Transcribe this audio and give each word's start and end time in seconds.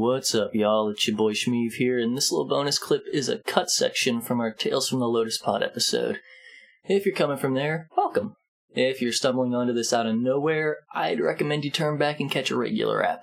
What's 0.00 0.32
up, 0.32 0.54
y'all? 0.54 0.90
It's 0.90 1.08
your 1.08 1.16
boy 1.16 1.32
Shmeev 1.32 1.72
here, 1.72 1.98
and 1.98 2.16
this 2.16 2.30
little 2.30 2.46
bonus 2.46 2.78
clip 2.78 3.02
is 3.12 3.28
a 3.28 3.38
cut 3.38 3.68
section 3.68 4.20
from 4.20 4.38
our 4.38 4.52
Tales 4.52 4.88
from 4.88 5.00
the 5.00 5.08
Lotus 5.08 5.38
Pod 5.38 5.60
episode. 5.60 6.20
If 6.84 7.04
you're 7.04 7.16
coming 7.16 7.36
from 7.36 7.54
there, 7.54 7.88
welcome. 7.96 8.36
If 8.76 9.02
you're 9.02 9.10
stumbling 9.10 9.56
onto 9.56 9.72
this 9.72 9.92
out 9.92 10.06
of 10.06 10.14
nowhere, 10.14 10.76
I'd 10.94 11.18
recommend 11.18 11.64
you 11.64 11.72
turn 11.72 11.98
back 11.98 12.20
and 12.20 12.30
catch 12.30 12.52
a 12.52 12.56
regular 12.56 13.04
app. 13.04 13.22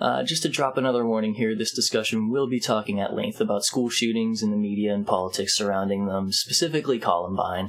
Uh, 0.00 0.22
just 0.22 0.42
to 0.44 0.48
drop 0.48 0.78
another 0.78 1.04
warning 1.04 1.34
here, 1.34 1.54
this 1.54 1.74
discussion 1.74 2.30
will 2.30 2.48
be 2.48 2.58
talking 2.58 2.98
at 2.98 3.12
length 3.12 3.38
about 3.38 3.66
school 3.66 3.90
shootings 3.90 4.42
and 4.42 4.50
the 4.50 4.56
media 4.56 4.94
and 4.94 5.06
politics 5.06 5.54
surrounding 5.54 6.06
them, 6.06 6.32
specifically 6.32 6.98
Columbine. 6.98 7.68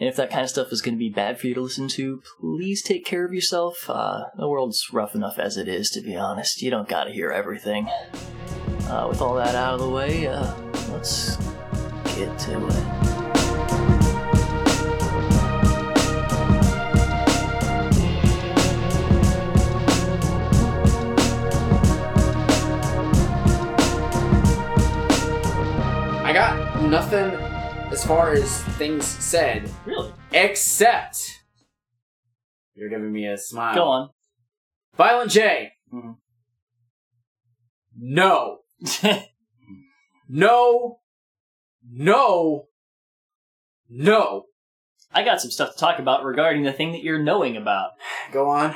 And 0.00 0.08
if 0.08 0.16
that 0.16 0.30
kind 0.30 0.42
of 0.42 0.50
stuff 0.50 0.72
is 0.72 0.80
going 0.80 0.94
to 0.94 0.98
be 0.98 1.08
bad 1.08 1.40
for 1.40 1.48
you 1.48 1.54
to 1.54 1.60
listen 1.60 1.88
to, 1.88 2.22
please 2.40 2.82
take 2.82 3.04
care 3.04 3.24
of 3.24 3.32
yourself. 3.32 3.88
Uh, 3.88 4.24
the 4.36 4.48
world's 4.48 4.86
rough 4.92 5.14
enough 5.14 5.38
as 5.38 5.56
it 5.56 5.68
is, 5.68 5.90
to 5.90 6.00
be 6.00 6.16
honest. 6.16 6.62
You 6.62 6.70
don't 6.70 6.88
gotta 6.88 7.10
hear 7.10 7.30
everything. 7.30 7.88
Uh, 8.88 9.06
with 9.08 9.20
all 9.20 9.34
that 9.34 9.54
out 9.54 9.74
of 9.74 9.80
the 9.80 9.90
way, 9.90 10.26
uh, 10.26 10.54
let's 10.92 11.36
get 12.16 12.38
to 12.38 12.66
it. 12.66 13.07
As 27.98 28.06
far 28.06 28.32
as 28.32 28.62
things 28.78 29.04
said, 29.04 29.68
Really? 29.84 30.12
except 30.30 31.20
you're 32.76 32.88
giving 32.88 33.10
me 33.10 33.26
a 33.26 33.36
smile. 33.36 33.74
Go 33.74 33.88
on. 33.88 34.10
Violent 34.96 35.32
J. 35.32 35.72
Mhm. 35.92 36.16
No. 37.96 38.58
No. 40.30 41.00
No. 41.90 42.66
No. 43.88 44.44
I 45.10 45.24
got 45.24 45.40
some 45.40 45.50
stuff 45.50 45.72
to 45.72 45.78
talk 45.78 45.98
about 45.98 46.22
regarding 46.22 46.64
the 46.64 46.72
thing 46.72 46.92
that 46.92 47.02
you're 47.02 47.22
knowing 47.22 47.56
about. 47.56 47.92
Go 48.30 48.50
on. 48.50 48.74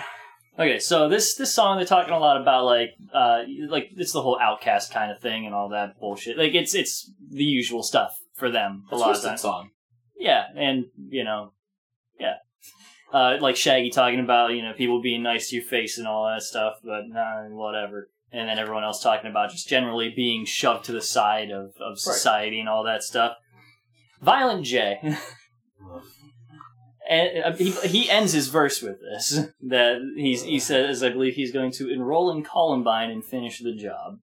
Okay, 0.59 0.78
so 0.78 1.11
this 1.11 1.34
this 1.37 1.53
song 1.55 1.77
they're 1.77 1.84
talking 1.84 2.15
a 2.15 2.19
lot 2.19 2.41
about 2.41 2.65
like 2.65 2.95
uh 3.15 3.43
like 3.69 3.91
it's 3.98 4.12
the 4.15 4.23
whole 4.23 4.39
outcast 4.41 4.93
kind 4.95 5.12
of 5.12 5.20
thing 5.20 5.45
and 5.45 5.55
all 5.55 5.69
that 5.69 6.00
bullshit. 6.00 6.39
Like 6.39 6.55
it's 6.55 6.75
it's 6.75 7.12
the 7.31 7.45
usual 7.45 7.83
stuff 7.83 8.19
for 8.43 8.51
them 8.51 8.85
a 8.91 8.97
lot 8.97 9.15
of 9.15 9.23
times. 9.23 9.41
song. 9.41 9.71
Yeah, 10.19 10.47
and 10.57 10.87
you 11.09 11.23
know, 11.23 11.53
yeah, 12.19 12.35
uh, 13.12 13.37
like 13.41 13.55
Shaggy 13.55 13.91
talking 13.91 14.19
about 14.19 14.53
you 14.53 14.62
know 14.62 14.73
people 14.73 15.01
being 15.01 15.23
nice 15.23 15.49
to 15.51 15.57
your 15.57 15.65
face 15.65 15.97
and 15.97 16.09
all 16.09 16.27
that 16.27 16.43
stuff, 16.43 16.75
but 16.83 17.03
nah, 17.07 17.45
whatever. 17.51 18.11
And 18.33 18.49
then 18.49 18.59
everyone 18.59 18.83
else 18.83 19.01
talking 19.01 19.31
about 19.31 19.51
just 19.51 19.69
generally 19.69 20.12
being 20.15 20.45
shoved 20.45 20.87
to 20.87 20.93
the 20.93 21.01
side 21.01 21.51
of 21.51 21.75
of 21.81 22.01
society 22.01 22.59
and 22.59 22.69
all 22.69 22.83
that 22.84 23.05
stuff. 23.05 23.37
Violent 24.21 24.67
J. 24.67 25.17
And 27.11 27.45
uh, 27.45 27.56
he, 27.56 27.73
he 27.73 28.09
ends 28.09 28.33
his 28.33 28.47
verse 28.47 28.81
with 28.81 29.01
this 29.01 29.41
that 29.69 29.99
he's 30.17 30.45
he 30.45 30.61
says 30.61 31.03
I 31.03 31.09
believe 31.09 31.34
he's 31.34 31.53
going 31.53 31.73
to 31.73 31.91
enroll 31.91 32.31
in 32.31 32.45
Columbine 32.45 33.11
and 33.11 33.25
finish 33.25 33.59
the 33.59 33.75
job. 33.75 34.21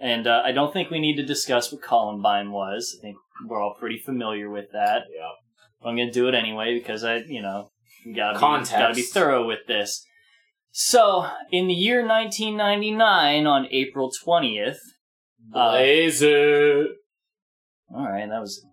And 0.00 0.26
uh, 0.26 0.42
I 0.44 0.52
don't 0.52 0.72
think 0.72 0.90
we 0.90 0.98
need 0.98 1.16
to 1.16 1.26
discuss 1.26 1.70
what 1.70 1.82
Columbine 1.82 2.52
was. 2.52 2.96
I 2.98 3.02
think 3.02 3.16
we're 3.46 3.60
all 3.60 3.76
pretty 3.78 3.98
familiar 3.98 4.48
with 4.48 4.72
that. 4.72 5.02
Yeah. 5.14 5.88
I'm 5.88 5.96
going 5.96 6.08
to 6.08 6.12
do 6.12 6.28
it 6.28 6.34
anyway 6.34 6.78
because 6.78 7.04
I, 7.04 7.16
you 7.16 7.42
know, 7.42 7.70
gotta 8.14 8.38
be, 8.38 8.70
gotta 8.70 8.94
be 8.94 9.02
thorough 9.02 9.46
with 9.46 9.60
this. 9.66 10.04
So, 10.72 11.26
in 11.50 11.66
the 11.66 11.74
year 11.74 12.06
1999, 12.06 13.46
on 13.46 13.66
April 13.70 14.10
20th, 14.24 14.76
uh, 15.54 15.72
Blaze 15.72 16.22
all 16.22 18.08
right, 18.08 18.28
that 18.28 18.40
was 18.40 18.64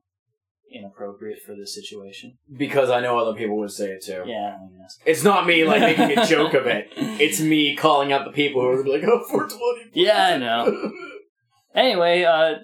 inappropriate 0.72 1.39
for 1.45 1.55
this 1.55 1.73
situation. 1.73 2.38
Because 2.55 2.89
I 2.89 2.99
know 2.99 3.17
other 3.17 3.37
people 3.37 3.58
would 3.58 3.71
say 3.71 3.92
it 3.92 4.04
too. 4.04 4.23
Yeah. 4.27 4.58
It's 5.05 5.23
not 5.23 5.48
me 5.48 5.64
like 5.66 5.82
making 5.82 6.17
a 6.17 6.26
joke 6.26 6.54
of 6.54 6.67
it. 6.67 6.93
It's 7.20 7.42
me 7.42 7.76
calling 7.76 8.14
out 8.14 8.26
the 8.26 8.32
people 8.32 8.61
who 8.61 8.67
are 8.67 8.86
like, 8.86 9.04
"Oh, 9.04 9.23
420." 9.27 9.89
Yeah, 9.93 10.27
I 10.27 10.37
know. 10.37 10.92
Anyway, 11.77 12.23
uh, 12.23 12.55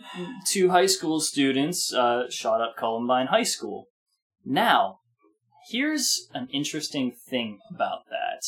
two 0.44 0.72
high 0.72 0.88
school 0.88 1.20
students 1.20 1.94
uh, 1.94 2.24
shot 2.32 2.62
up 2.62 2.76
Columbine 2.76 3.28
High 3.28 3.44
School. 3.44 3.86
Now, 4.44 5.02
here's 5.70 6.28
an 6.34 6.48
interesting 6.52 7.16
thing 7.30 7.60
about 7.70 8.08
that. 8.10 8.42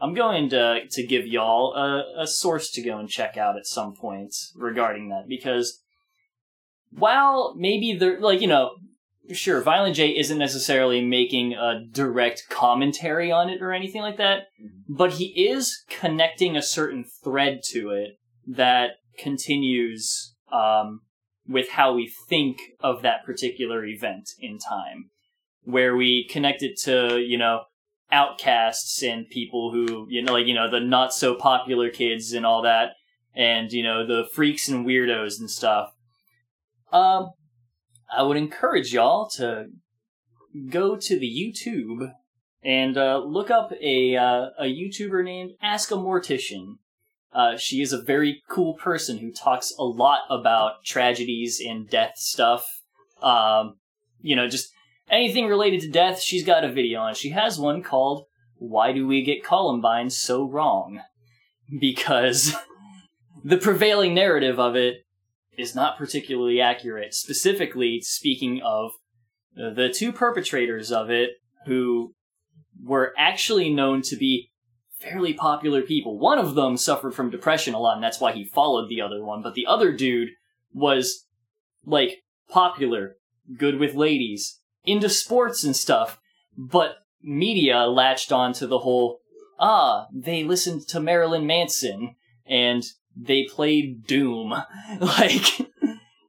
I'm 0.00 0.14
going 0.14 0.48
to 0.50 0.80
to 0.90 1.06
give 1.06 1.26
y'all 1.26 1.72
a, 1.74 2.22
a 2.22 2.26
source 2.26 2.70
to 2.72 2.82
go 2.82 2.98
and 2.98 3.08
check 3.08 3.36
out 3.36 3.56
at 3.56 3.66
some 3.66 3.94
point 3.94 4.34
regarding 4.56 5.08
that 5.10 5.28
because 5.28 5.80
while 6.90 7.54
maybe 7.56 7.94
they're 7.94 8.20
like 8.20 8.40
you 8.40 8.46
know 8.48 8.70
sure 9.32 9.60
Violent 9.60 9.94
J 9.96 10.16
isn't 10.16 10.38
necessarily 10.38 11.04
making 11.04 11.54
a 11.54 11.84
direct 11.92 12.44
commentary 12.48 13.30
on 13.30 13.50
it 13.50 13.62
or 13.62 13.72
anything 13.72 14.02
like 14.02 14.16
that, 14.16 14.46
but 14.88 15.12
he 15.12 15.26
is 15.48 15.84
connecting 15.88 16.56
a 16.56 16.62
certain 16.62 17.04
thread 17.22 17.60
to 17.70 17.90
it 17.90 18.18
that 18.46 18.92
continues 19.18 20.34
um, 20.52 21.00
with 21.46 21.70
how 21.70 21.92
we 21.92 22.12
think 22.28 22.58
of 22.80 23.02
that 23.02 23.24
particular 23.24 23.84
event 23.84 24.30
in 24.38 24.58
time, 24.58 25.10
where 25.62 25.96
we 25.96 26.26
connect 26.30 26.62
it 26.62 26.78
to 26.84 27.18
you 27.18 27.38
know 27.38 27.62
outcasts 28.10 29.02
and 29.02 29.28
people 29.28 29.70
who 29.72 30.06
you 30.08 30.22
know 30.22 30.32
like 30.32 30.46
you 30.46 30.54
know 30.54 30.70
the 30.70 30.80
not 30.80 31.12
so 31.12 31.34
popular 31.34 31.90
kids 31.90 32.32
and 32.32 32.46
all 32.46 32.62
that, 32.62 32.92
and 33.34 33.72
you 33.72 33.82
know 33.82 34.06
the 34.06 34.26
freaks 34.32 34.68
and 34.68 34.86
weirdos 34.86 35.38
and 35.38 35.50
stuff. 35.50 35.90
Um, 36.92 37.30
I 38.10 38.22
would 38.22 38.36
encourage 38.36 38.92
y'all 38.92 39.28
to 39.36 39.66
go 40.70 40.96
to 40.96 41.18
the 41.18 41.26
YouTube 41.26 42.12
and 42.62 42.96
uh, 42.96 43.18
look 43.18 43.50
up 43.50 43.72
a 43.80 44.16
uh, 44.16 44.46
a 44.58 44.64
YouTuber 44.64 45.24
named 45.24 45.52
Ask 45.62 45.90
a 45.90 45.94
Mortician. 45.94 46.78
Uh, 47.38 47.56
she 47.56 47.80
is 47.80 47.92
a 47.92 48.02
very 48.02 48.42
cool 48.50 48.74
person 48.74 49.18
who 49.18 49.30
talks 49.30 49.72
a 49.78 49.84
lot 49.84 50.22
about 50.28 50.82
tragedies 50.84 51.62
and 51.64 51.88
death 51.88 52.14
stuff. 52.16 52.66
Um, 53.22 53.76
you 54.20 54.34
know, 54.34 54.48
just 54.48 54.72
anything 55.08 55.46
related 55.46 55.82
to 55.82 55.88
death. 55.88 56.20
She's 56.20 56.44
got 56.44 56.64
a 56.64 56.72
video 56.72 56.98
on. 56.98 57.14
She 57.14 57.30
has 57.30 57.56
one 57.56 57.84
called 57.84 58.24
"Why 58.56 58.90
Do 58.90 59.06
We 59.06 59.22
Get 59.22 59.44
Columbine 59.44 60.10
So 60.10 60.50
Wrong?" 60.50 61.00
Because 61.80 62.56
the 63.44 63.58
prevailing 63.58 64.14
narrative 64.14 64.58
of 64.58 64.74
it 64.74 65.04
is 65.56 65.76
not 65.76 65.96
particularly 65.96 66.60
accurate. 66.60 67.14
Specifically, 67.14 68.00
speaking 68.00 68.60
of 68.64 68.90
the 69.54 69.94
two 69.94 70.10
perpetrators 70.10 70.90
of 70.90 71.08
it, 71.08 71.30
who 71.66 72.14
were 72.82 73.14
actually 73.16 73.72
known 73.72 74.02
to 74.02 74.16
be 74.16 74.47
fairly 75.00 75.32
popular 75.32 75.82
people. 75.82 76.18
One 76.18 76.38
of 76.38 76.54
them 76.54 76.76
suffered 76.76 77.14
from 77.14 77.30
depression 77.30 77.74
a 77.74 77.78
lot, 77.78 77.94
and 77.94 78.02
that's 78.02 78.20
why 78.20 78.32
he 78.32 78.44
followed 78.44 78.88
the 78.88 79.00
other 79.00 79.22
one. 79.22 79.42
But 79.42 79.54
the 79.54 79.66
other 79.66 79.92
dude 79.92 80.30
was 80.72 81.26
like 81.84 82.22
popular, 82.48 83.16
good 83.56 83.78
with 83.78 83.94
ladies, 83.94 84.60
into 84.84 85.08
sports 85.08 85.64
and 85.64 85.76
stuff. 85.76 86.20
But 86.56 86.96
media 87.22 87.86
latched 87.86 88.32
onto 88.32 88.66
the 88.66 88.80
whole 88.80 89.20
ah, 89.58 90.06
they 90.12 90.44
listened 90.44 90.86
to 90.88 91.00
Marilyn 91.00 91.46
Manson 91.46 92.14
and 92.46 92.84
they 93.16 93.44
played 93.44 94.06
Doom, 94.06 94.50
like, 95.00 95.42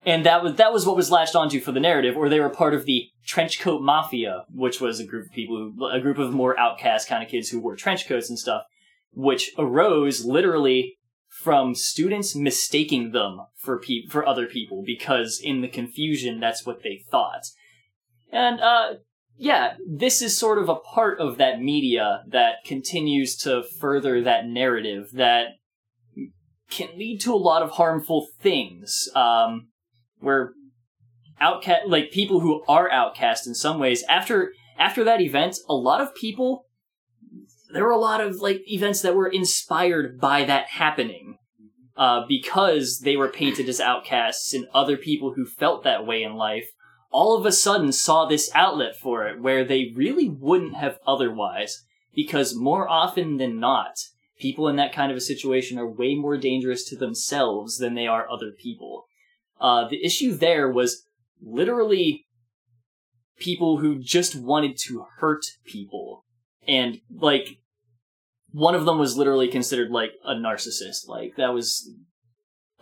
and 0.06 0.26
that 0.26 0.44
was 0.44 0.56
that 0.56 0.72
was 0.74 0.86
what 0.86 0.96
was 0.96 1.12
latched 1.12 1.36
onto 1.36 1.60
for 1.60 1.72
the 1.72 1.80
narrative, 1.80 2.16
or 2.16 2.30
they 2.30 2.40
were 2.40 2.50
part 2.50 2.74
of 2.74 2.86
the 2.86 3.10
trenchcoat 3.28 3.82
mafia, 3.82 4.46
which 4.54 4.80
was 4.80 5.00
a 5.00 5.06
group 5.06 5.28
of 5.28 5.32
people, 5.34 5.58
who, 5.58 5.88
a 5.88 6.00
group 6.00 6.18
of 6.18 6.34
more 6.34 6.60
outcast 6.60 7.08
kind 7.08 7.24
of 7.24 7.30
kids 7.30 7.50
who 7.50 7.60
wore 7.60 7.76
trench 7.76 8.08
coats 8.08 8.30
and 8.30 8.40
stuff, 8.40 8.64
which 9.12 9.52
arose 9.58 10.26
literally 10.26 10.98
from 11.28 11.76
students 11.76 12.36
mistaking 12.36 13.12
them 13.12 13.42
for 13.56 13.80
pe- 13.80 14.07
for 14.10 14.28
other 14.28 14.46
people 14.46 14.84
because 14.86 15.40
in 15.44 15.62
the 15.62 15.68
confusion 15.68 16.40
that's 16.40 16.66
what 16.66 16.84
they 16.84 17.04
thought, 17.10 17.44
and 18.31 18.60
uh. 18.60 18.94
Yeah, 19.42 19.75
this 19.88 20.22
is 20.22 20.38
sort 20.38 20.57
of 20.57 20.68
a 20.68 20.75
part 20.75 21.22
of 21.22 21.38
that 21.38 21.62
media 21.62 22.24
that 22.28 22.56
continues 22.66 23.38
to 23.38 23.63
further 23.80 24.22
that 24.22 24.46
narrative 24.46 25.12
that 25.13 25.51
can 26.69 26.90
lead 26.98 27.22
to 27.22 27.34
a 27.34 27.38
lot 27.38 27.62
of 27.62 27.72
harmful 27.72 28.28
things. 28.42 29.07
Um, 29.16 29.69
where 30.19 30.54
outcast, 31.39 31.88
like 31.88 32.12
people 32.12 32.39
who 32.39 32.63
are 32.68 32.92
outcast 32.92 33.48
in 33.48 33.56
some 33.56 33.80
ways, 33.80 34.04
after 34.10 34.54
after 34.77 35.04
that 35.04 35.21
event, 35.21 35.57
a 35.68 35.74
lot 35.74 36.01
of 36.01 36.16
people, 36.16 36.66
there 37.74 37.83
were 37.83 37.92
a 37.92 37.98
lot 37.98 38.21
of 38.21 38.38
like 38.38 38.62
events 38.66 39.01
that 39.01 39.16
were 39.16 39.27
inspired 39.27 40.19
by 40.19 40.44
that 40.45 40.68
happening, 40.68 41.38
uh, 41.98 42.25
because 42.27 43.00
they 43.00 43.18
were 43.18 43.30
painted 43.30 43.68
as 43.68 43.80
outcasts, 43.80 44.54
and 44.54 44.68
other 44.74 44.98
people 44.98 45.33
who 45.33 45.45
felt 45.45 45.83
that 45.83 46.06
way 46.06 46.24
in 46.24 46.36
life 46.36 46.69
all 47.12 47.38
of 47.38 47.45
a 47.45 47.51
sudden 47.51 47.92
saw 47.92 48.25
this 48.25 48.51
outlet 48.54 48.95
for 48.95 49.27
it 49.27 49.42
where 49.42 49.65
they 49.65 49.92
really 49.95 50.30
wouldn't 50.30 50.75
have 50.75 51.00
otherwise, 51.07 51.83
because 52.13 52.56
more 52.56 52.88
often 52.88 53.38
than 53.38 53.60
not, 53.60 53.95
people 54.39 54.68
in 54.68 54.75
that 54.75 54.94
kind 54.94 55.12
of 55.12 55.18
a 55.18 55.22
situation 55.22 55.77
are 55.77 55.89
way 55.89 56.15
more 56.15 56.38
dangerous 56.38 56.88
to 56.88 56.95
themselves 56.95 57.77
than 57.77 57.95
they 57.95 58.07
are 58.07 58.30
other 58.30 58.51
people. 58.51 59.06
Uh, 59.60 59.88
the 59.88 60.04
issue 60.04 60.34
there 60.34 60.72
was 60.72 61.04
literally 61.42 62.26
people 63.38 63.78
who 63.78 64.00
just 64.00 64.36
wanted 64.36 64.78
to 64.78 65.06
hurt 65.18 65.44
people. 65.66 66.26
And, 66.68 67.00
like, 67.10 67.58
one 68.52 68.76
of 68.76 68.86
them 68.86 69.00
was 69.00 69.18
literally 69.18 69.48
considered, 69.48 69.92
like, 69.92 70.12
a 70.26 70.34
narcissist. 70.34 71.08
Like, 71.08 71.36
that 71.38 71.54
was 71.54 71.90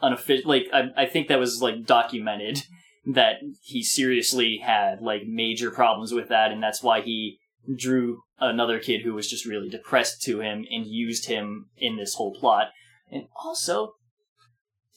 unofficial. 0.01 0.49
Like, 0.49 0.67
I, 0.73 0.89
I 0.95 1.05
think 1.05 1.27
that 1.27 1.39
was, 1.39 1.61
like, 1.61 1.85
documented 1.85 2.63
that 3.05 3.37
he 3.63 3.83
seriously 3.83 4.59
had, 4.63 5.01
like, 5.01 5.23
major 5.25 5.71
problems 5.71 6.13
with 6.13 6.29
that, 6.29 6.51
and 6.51 6.61
that's 6.61 6.83
why 6.83 7.01
he 7.01 7.39
drew 7.75 8.21
another 8.39 8.79
kid 8.79 9.01
who 9.01 9.13
was 9.13 9.29
just 9.29 9.45
really 9.45 9.69
depressed 9.69 10.21
to 10.23 10.41
him 10.41 10.65
and 10.71 10.85
used 10.85 11.27
him 11.27 11.69
in 11.77 11.97
this 11.97 12.15
whole 12.15 12.33
plot. 12.33 12.69
And 13.11 13.27
also, 13.35 13.93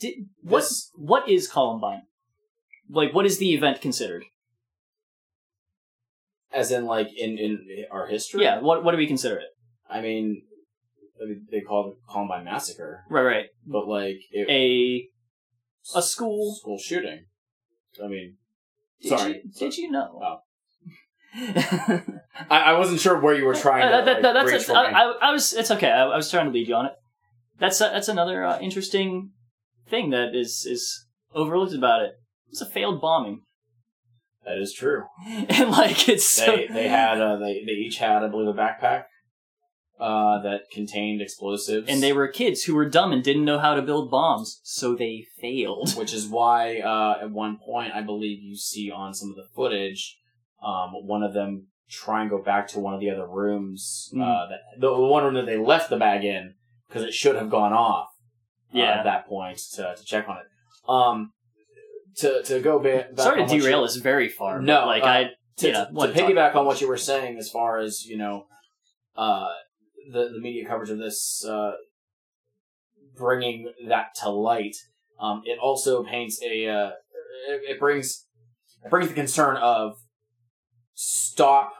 did, 0.01 0.15
what, 0.43 0.61
This- 0.61 0.91
what 0.97 1.29
is 1.29 1.47
Columbine? 1.49 2.03
Like, 2.89 3.15
what 3.15 3.27
is 3.27 3.39
the 3.39 3.55
event 3.55 3.81
considered? 3.81 4.25
As 6.53 6.73
in, 6.73 6.85
like 6.87 7.09
in 7.17 7.39
in 7.39 7.85
our 7.93 8.09
history. 8.09 8.43
Yeah, 8.43 8.59
what 8.61 8.83
what 8.83 8.91
do 8.91 8.97
we 8.99 9.07
consider 9.07 9.37
it? 9.37 9.47
I 9.89 10.01
mean, 10.01 10.43
I 11.23 11.27
mean, 11.27 11.47
they 11.51 11.61
call 11.61 11.91
it 11.93 11.97
Columbine 12.11 12.45
massacre, 12.45 13.05
Right, 13.09 13.23
right. 13.23 13.47
but 13.65 13.87
like 13.87 14.17
it, 14.33 14.49
A 14.51 15.09
a 15.97 16.03
school. 16.03 16.57
school 16.61 16.79
shooting. 16.79 17.27
I 18.03 18.09
mean, 18.09 18.37
Did 19.01 19.09
sorry. 19.11 19.43
you, 19.45 19.51
did 19.57 19.77
you 19.79 19.91
know? 19.93 20.21
Oh. 20.21 20.37
I, 22.51 22.59
I 22.73 22.73
wasn't 22.79 23.01
sure 23.01 23.21
where 23.21 23.35
you 23.35 23.45
were 23.45 23.55
trying 23.55 23.83
to. 23.83 23.87
Uh, 23.99 24.05
that- 24.05 24.23
that- 24.23 24.35
like, 24.35 24.47
that's 24.47 24.69
reach 24.69 24.77
a- 24.77 24.79
I. 24.79 24.91
I- 25.05 25.29
I 25.29 25.33
was. 25.33 25.53
It's 25.53 25.71
okay. 25.71 25.91
I, 25.91 26.03
I 26.07 26.17
was 26.17 26.29
trying 26.29 26.47
to 26.47 26.53
lead 26.53 26.67
you 26.67 26.75
on 26.75 26.87
it. 26.87 26.93
That's 27.61 27.81
a, 27.81 27.85
that's 27.93 28.09
another 28.09 28.43
uh, 28.45 28.59
interesting 28.59 29.31
thing 29.91 30.11
that 30.11 30.35
is 30.35 30.67
is 30.69 31.07
overlooked 31.35 31.75
about 31.75 32.03
it. 32.03 32.13
was 32.49 32.61
a 32.63 32.67
failed 32.67 33.01
bombing, 33.01 33.43
that 34.45 34.59
is 34.59 34.73
true. 34.73 35.05
and 35.27 35.71
like 35.71 36.09
it's 36.09 36.29
so, 36.29 36.47
They 36.57 36.67
they 36.69 36.89
had 36.89 37.21
uh, 37.21 37.37
they 37.37 37.63
they 37.67 37.73
each 37.73 37.99
had 37.99 38.23
I 38.23 38.29
believe 38.29 38.49
a 38.49 38.55
backpack 38.59 39.05
uh, 39.99 40.41
that 40.43 40.63
contained 40.73 41.21
explosives, 41.21 41.87
and 41.89 42.03
they 42.03 42.13
were 42.13 42.27
kids 42.29 42.65
who 42.65 42.75
were 42.75 42.89
dumb 42.89 43.13
and 43.13 43.23
didn't 43.23 43.45
know 43.45 43.59
how 43.59 43.75
to 43.75 43.83
build 43.83 44.11
bombs, 44.11 44.61
so 44.65 44.95
they 44.95 45.27
failed. 45.41 45.93
which 45.97 46.15
is 46.15 46.27
why 46.27 46.79
uh, 46.81 47.19
at 47.23 47.31
one 47.31 47.59
point 47.65 47.93
I 47.95 48.01
believe 48.03 48.41
you 48.43 48.57
see 48.57 48.91
on 48.91 49.13
some 49.13 49.31
of 49.31 49.37
the 49.37 49.49
footage 49.55 50.17
um, 50.65 50.91
one 51.07 51.23
of 51.23 51.35
them 51.35 51.67
try 51.91 52.21
and 52.21 52.31
go 52.31 52.41
back 52.41 52.69
to 52.69 52.79
one 52.79 52.95
of 52.95 53.01
the 53.01 53.11
other 53.11 53.27
rooms 53.29 54.11
uh, 54.15 54.19
Mhm. 54.19 54.49
that 54.51 54.61
the 54.81 54.95
one 54.97 55.25
room 55.25 55.35
that 55.35 55.47
they 55.47 55.57
left 55.59 55.91
the 55.91 55.97
bag 55.97 56.25
in 56.25 56.55
because 56.89 57.03
it 57.03 57.13
should 57.13 57.35
have 57.37 57.51
gone 57.51 57.73
off 57.73 58.09
Yeah. 58.73 58.99
at 58.99 59.05
that 59.05 59.27
point 59.27 59.59
to, 59.75 59.95
to 59.97 60.05
check 60.05 60.29
on 60.29 60.37
it. 60.39 60.89
Um, 60.89 61.33
to 62.17 62.43
to 62.43 62.61
go 62.61 62.79
ba- 62.79 63.09
back. 63.15 63.25
Sorry 63.25 63.37
to 63.37 63.43
on 63.43 63.49
what 63.49 63.57
you- 63.57 63.63
derail 63.63 63.85
us 63.85 63.97
very 63.97 64.29
far. 64.29 64.61
No, 64.61 64.87
like 64.87 65.03
uh, 65.03 65.07
I 65.07 65.31
to, 65.59 65.67
you 65.67 65.73
know, 65.73 65.87
to, 66.07 66.13
to 66.13 66.21
piggyback 66.21 66.55
on 66.55 66.67
what 66.67 66.81
you 66.81 66.89
were 66.89 66.97
saying 66.97 67.39
as 67.39 67.51
far 67.51 67.79
as 67.79 68.05
you 68.05 68.17
know 68.17 68.47
uh, 69.17 69.47
the 70.13 70.31
the 70.35 70.41
media 70.41 70.67
coverage 70.67 70.91
of 70.91 70.99
this 70.99 71.45
uh, 71.45 71.73
bringing 73.17 73.71
that 73.89 74.15
to 74.23 74.31
light 74.31 74.77
um, 75.21 75.43
it 75.45 75.59
also 75.59 76.03
paints 76.03 76.41
a 76.43 76.67
uh, 76.67 76.91
it, 77.49 77.73
it 77.73 77.79
brings 77.81 78.27
it 78.85 78.91
brings 78.91 79.09
the 79.09 79.15
concern 79.15 79.57
of 79.57 79.93
stop 80.95 81.73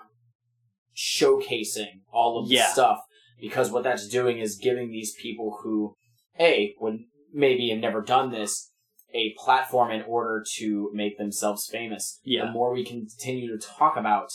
showcasing 0.97 2.03
all 2.13 2.39
of 2.41 2.49
the 2.49 2.55
Yeah. 2.57 2.67
stuff 2.69 2.99
because 3.41 3.71
what 3.71 3.83
that's 3.85 4.07
doing 4.09 4.39
is 4.39 4.57
giving 4.57 4.91
these 4.91 5.15
people 5.21 5.59
who 5.63 5.97
a 6.39 6.75
would 6.81 7.01
maybe 7.33 7.71
have 7.71 7.79
never 7.79 8.01
done 8.01 8.31
this 8.31 8.71
a 9.13 9.35
platform 9.39 9.91
in 9.91 10.03
order 10.03 10.45
to 10.57 10.91
make 10.95 11.19
themselves 11.19 11.69
famous 11.69 12.21
Yeah. 12.23 12.47
the 12.47 12.53
more 12.53 12.73
we 12.73 12.85
continue 12.85 13.49
to 13.49 13.67
talk 13.67 13.97
about 13.97 14.31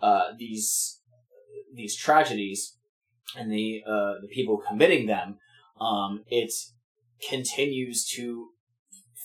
uh, 0.00 0.32
these 0.38 1.00
these 1.74 1.96
tragedies 1.96 2.76
and 3.36 3.50
the 3.50 3.82
uh, 3.86 4.14
the 4.20 4.28
people 4.32 4.62
committing 4.66 5.06
them, 5.06 5.38
um, 5.80 6.24
it 6.28 6.52
continues 7.28 8.06
to 8.16 8.48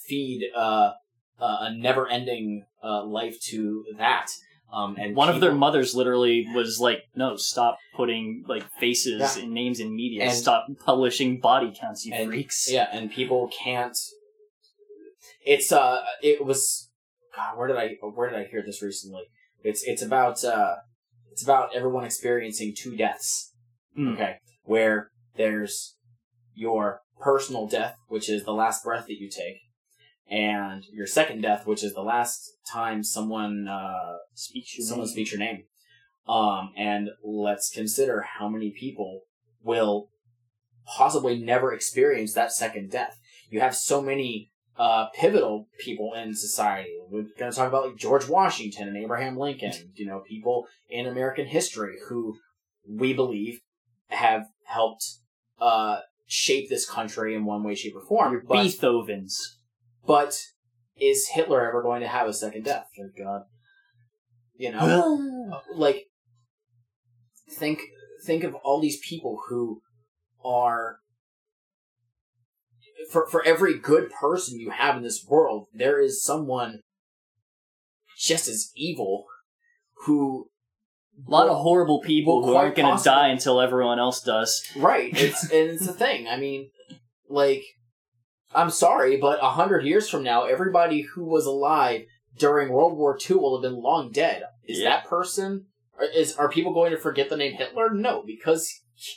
feed 0.08 0.50
uh, 0.56 0.92
uh, 1.40 1.58
a 1.62 1.74
never 1.74 2.08
ending 2.08 2.66
uh, 2.84 3.04
life 3.04 3.40
to 3.50 3.86
that. 3.98 4.28
Um, 4.74 4.98
and 5.00 5.16
one 5.16 5.30
of 5.30 5.40
their 5.40 5.54
mothers 5.54 5.96
literally 5.96 6.46
was 6.54 6.80
like, 6.80 7.04
"No, 7.16 7.36
stop 7.38 7.78
putting 7.96 8.44
like 8.48 8.64
faces 8.80 9.38
Yeah. 9.38 9.44
and 9.44 9.54
names 9.54 9.80
in 9.80 9.96
media. 9.96 10.24
And- 10.24 10.34
stop 10.34 10.68
publishing 10.86 11.40
body 11.40 11.74
counts, 11.80 12.06
you 12.06 12.14
and- 12.14 12.28
freaks." 12.30 12.70
Yeah, 12.70 12.90
and 12.92 13.10
people 13.12 13.50
can't. 13.64 13.98
It's 15.46 15.72
uh, 15.72 16.02
it 16.22 16.44
was. 16.46 16.90
God, 17.36 17.58
where 17.58 17.68
did 17.68 17.78
I 17.78 17.96
where 18.02 18.30
did 18.30 18.40
I 18.40 18.46
hear 18.46 18.64
this 18.66 18.82
recently? 18.82 19.24
It's 19.64 19.84
it's 19.84 20.02
about 20.02 20.44
uh, 20.44 20.76
it's 21.32 21.44
about 21.44 21.76
everyone 21.76 22.04
experiencing 22.04 22.74
two 22.78 22.96
deaths. 22.96 23.54
Mm. 23.98 24.14
Okay, 24.14 24.36
where 24.64 25.10
there's 25.38 25.96
your 26.54 27.02
personal 27.20 27.68
death, 27.68 27.96
which 28.08 28.30
is 28.30 28.44
the 28.44 28.54
last 28.54 28.84
breath 28.84 29.08
that 29.08 29.20
you 29.20 29.30
take, 29.30 29.58
and 30.30 30.84
your 30.92 31.08
second 31.08 31.42
death, 31.42 31.66
which 31.68 31.84
is 31.84 31.94
the 31.94 32.02
last 32.02 32.52
time 32.72 33.04
someone 33.04 33.68
uh, 33.68 34.18
Speak 34.34 34.66
your 34.78 34.86
someone 34.88 35.06
name. 35.08 35.14
speaks 35.14 35.32
your 35.32 35.40
name. 35.40 35.64
Um, 36.28 36.72
and 36.76 37.10
let's 37.24 37.70
consider 37.70 38.26
how 38.40 38.50
many 38.50 38.72
people 38.72 39.22
will 39.64 40.10
possibly 40.86 41.38
never 41.38 41.74
experience 41.74 42.34
that 42.34 42.52
second 42.52 42.92
death. 42.92 43.20
You 43.50 43.60
have 43.60 43.76
so 43.76 44.02
many 44.02 44.52
uh, 44.78 45.08
pivotal 45.14 45.68
people 45.80 46.14
in 46.14 46.34
society. 46.36 46.90
We're 47.10 47.26
going 47.38 47.52
to 47.52 47.56
talk 47.58 47.68
about 47.68 47.86
like 47.86 47.96
George 47.98 48.28
Washington 48.28 48.88
and 48.88 48.98
Abraham 48.98 49.38
Lincoln. 49.38 49.72
You 49.96 50.08
know, 50.08 50.24
people 50.28 50.66
in 50.90 51.06
American 51.06 51.46
history 51.48 51.98
who 52.10 52.38
we 52.90 53.14
believe 53.14 53.60
have 54.10 54.48
helped 54.66 55.06
uh, 55.62 56.00
shape 56.26 56.70
this 56.70 56.90
country 56.90 57.36
in 57.36 57.46
one 57.46 57.64
way, 57.64 57.76
shape, 57.76 57.96
or 57.96 58.02
form. 58.02 58.32
Your 58.34 58.42
But, 58.42 58.66
Beethovens. 58.66 59.38
But 60.06 60.38
is 61.00 61.30
Hitler 61.34 61.68
ever 61.68 61.82
going 61.82 62.02
to 62.02 62.08
have 62.08 62.28
a 62.28 62.34
second 62.34 62.64
death? 62.66 62.88
Thank 62.98 63.18
God. 63.18 63.44
You 64.58 64.72
know, 64.72 65.52
uh, 65.52 65.60
like 65.76 66.06
think 67.50 67.82
think 68.26 68.44
of 68.44 68.56
all 68.56 68.82
these 68.82 68.98
people 69.00 69.40
who 69.48 69.82
are 70.44 70.98
for 73.12 73.28
for 73.28 73.46
every 73.46 73.78
good 73.78 74.10
person 74.10 74.60
you 74.60 74.72
have 74.72 74.98
in 74.98 75.04
this 75.04 75.26
world 75.28 75.68
there 75.74 76.02
is 76.02 76.24
someone 76.24 76.80
just 78.18 78.48
as 78.48 78.72
evil 78.76 79.26
who 80.06 80.50
A 81.28 81.30
lot 81.30 81.48
of 81.48 81.58
horrible 81.58 82.02
people 82.02 82.46
who 82.46 82.56
aren't 82.56 82.76
going 82.76 82.98
to 82.98 83.04
die 83.04 83.28
until 83.30 83.62
everyone 83.62 84.00
else 84.00 84.22
does. 84.22 84.64
right 84.76 85.12
it's 85.16 85.44
and 85.44 85.70
it's 85.72 85.86
the 85.86 85.94
thing 85.94 86.28
i 86.28 86.38
mean 86.38 86.70
like 87.30 87.64
i'm 88.56 88.70
sorry 88.70 89.18
but 89.18 89.40
a 89.42 89.50
hundred 89.52 89.86
years 89.86 90.10
from 90.10 90.24
now 90.24 90.46
everybody 90.46 91.02
who 91.02 91.24
was 91.26 91.46
alive 91.46 92.02
during 92.38 92.70
world 92.70 92.98
war 92.98 93.18
ii 93.30 93.36
will 93.38 93.56
have 93.58 93.62
been 93.72 93.82
long 93.82 94.12
dead. 94.12 94.44
Is 94.68 94.80
Yeah. 94.80 94.90
that 94.90 95.06
person 95.08 95.66
is 96.14 96.36
are 96.36 96.50
people 96.50 96.74
going 96.74 96.92
to 96.92 96.98
forget 96.98 97.30
the 97.30 97.38
name 97.38 97.54
hitler? 97.54 97.94
No 97.94 98.24
because 98.26 98.70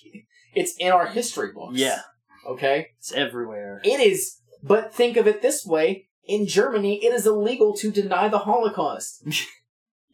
it's 0.55 0.75
in 0.79 0.93
our 0.93 1.07
history 1.07 1.51
books. 1.53 1.79
Yeah, 1.79 2.01
okay? 2.49 2.89
It's 2.99 3.13
everywhere. 3.13 3.81
it 3.85 4.01
is 4.01 4.37
but 4.63 4.93
think 4.95 5.17
of 5.17 5.27
it 5.27 5.43
this 5.43 5.65
way. 5.67 6.07
In 6.25 6.47
germany 6.47 7.05
it 7.05 7.13
is 7.13 7.27
illegal 7.27 7.75
to 7.79 7.91
deny 7.91 8.29
the 8.29 8.41
holocaust. 8.41 9.25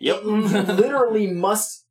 Yep. 0.00 0.25
you 0.25 0.33
literally 0.33 1.28
must 1.28 1.87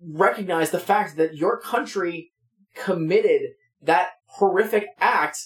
recognize 0.00 0.70
the 0.70 0.78
fact 0.78 1.16
that 1.16 1.34
your 1.36 1.60
country 1.60 2.32
committed 2.74 3.42
that 3.82 4.10
horrific 4.26 4.86
act 4.98 5.38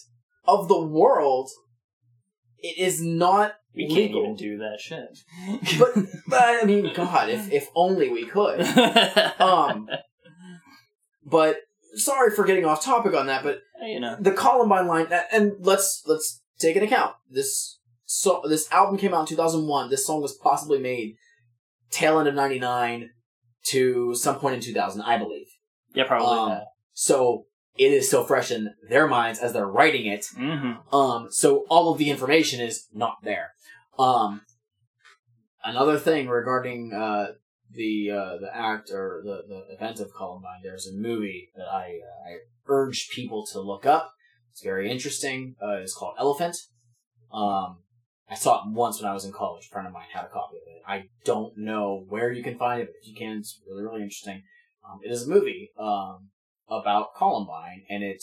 of 0.47 0.69
the 0.69 0.81
world. 0.81 1.51
It 2.59 2.79
is 2.79 3.01
not 3.03 3.55
we 3.75 3.87
can't 3.87 3.99
legal. 3.99 4.23
even 4.23 4.37
do 4.37 4.59
that 4.59 4.79
shit. 4.81 5.19
But, 5.79 5.95
but 6.29 6.41
I 6.43 6.65
mean, 6.65 6.93
God, 6.95 7.29
if 7.29 7.53
if 7.53 7.69
only 7.75 8.09
we 8.09 8.25
could. 8.27 8.61
Um, 9.41 9.89
but 11.25 11.57
sorry 11.95 12.31
for 12.35 12.45
getting 12.45 12.65
off 12.65 12.85
topic 12.85 13.15
on 13.15 13.27
that. 13.27 13.43
But 13.43 13.61
you 13.83 14.01
know, 14.01 14.17
the 14.19 14.33
Columbine 14.33 14.87
line, 14.87 15.09
and 15.33 15.53
let's 15.61 16.03
let's 16.07 16.43
take 16.59 16.77
into 16.77 16.87
account 16.87 17.15
this. 17.31 17.79
So 18.05 18.43
this 18.49 18.71
album 18.73 18.97
came 18.99 19.13
out 19.13 19.21
in 19.21 19.27
two 19.27 19.37
thousand 19.37 19.67
one. 19.67 19.91
This 19.91 20.07
song 20.07 20.23
was 20.23 20.33
possibly 20.35 20.79
made 20.79 21.17
tail 21.91 22.19
end 22.19 22.29
of 22.29 22.35
ninety 22.35 22.59
nine 22.59 23.11
to 23.67 24.15
some 24.15 24.39
point 24.39 24.55
in 24.55 24.61
two 24.61 24.73
thousand, 24.73 25.03
I 25.03 25.19
believe. 25.19 25.47
yeah, 25.95 26.05
probably 26.05 26.29
Um, 26.39 26.49
that. 26.51 26.65
So 26.95 27.47
it 27.79 27.93
is 27.93 28.09
still 28.09 28.25
fresh 28.25 28.51
in 28.51 28.75
their 28.89 29.07
minds 29.07 29.39
as 29.41 29.53
they're 29.53 29.67
writing 29.67 30.07
it. 30.07 30.27
Mm-hmm. 30.37 30.95
Um, 30.95 31.29
so 31.31 31.65
all 31.69 31.93
of 31.93 31.99
the 31.99 32.11
information 32.11 32.61
is 32.61 32.87
not 32.93 33.17
there. 33.23 33.53
Um, 33.99 34.43
another 35.65 35.99
thing 35.99 36.29
regarding 36.29 36.93
uh, 36.93 37.33
the 37.71 38.11
uh, 38.11 38.37
the 38.39 38.51
act 38.55 38.91
or 38.91 39.23
the, 39.25 39.43
the 39.49 39.75
event 39.75 40.01
of 40.01 40.13
Columbine, 40.17 40.61
there's 40.63 40.87
a 40.87 40.95
movie 40.95 41.51
that 41.57 41.69
I 41.69 42.01
uh, 42.03 42.31
I 42.31 42.37
urge 42.67 43.09
people 43.11 43.47
to 43.53 43.61
look 43.61 43.87
up. 43.87 44.13
It's 44.53 44.63
very 44.63 44.91
interesting. 44.91 45.57
Uh, 45.63 45.77
it's 45.83 45.95
called 45.95 46.15
Elephant. 46.19 46.57
Um, 47.33 47.83
I 48.29 48.35
saw 48.35 48.63
it 48.63 48.73
once 48.73 49.01
when 49.01 49.11
I 49.11 49.15
was 49.15 49.25
in 49.25 49.33
college. 49.33 49.67
A 49.67 49.69
friend 49.73 49.87
of 49.87 49.93
mine 49.93 50.07
had 50.13 50.25
a 50.25 50.29
copy 50.29 50.57
of 50.57 50.63
it. 50.67 50.83
I 50.87 51.09
don't 51.25 51.57
know 51.59 52.05
where 52.09 52.33
you 52.33 52.43
can 52.43 52.59
find 52.59 52.81
it, 52.81 52.89
but 52.89 52.97
if 53.03 53.09
you 53.09 53.15
can, 53.15 53.39
it's 53.39 53.61
really 53.69 53.83
really 53.83 54.03
interesting. 54.03 54.43
Um, 54.89 55.01
it 55.03 55.11
is 55.11 55.27
a 55.27 55.31
movie 55.31 55.73
um, 55.79 56.31
about 56.69 57.15
Columbine, 57.15 57.85
and 57.89 58.03
it 58.03 58.23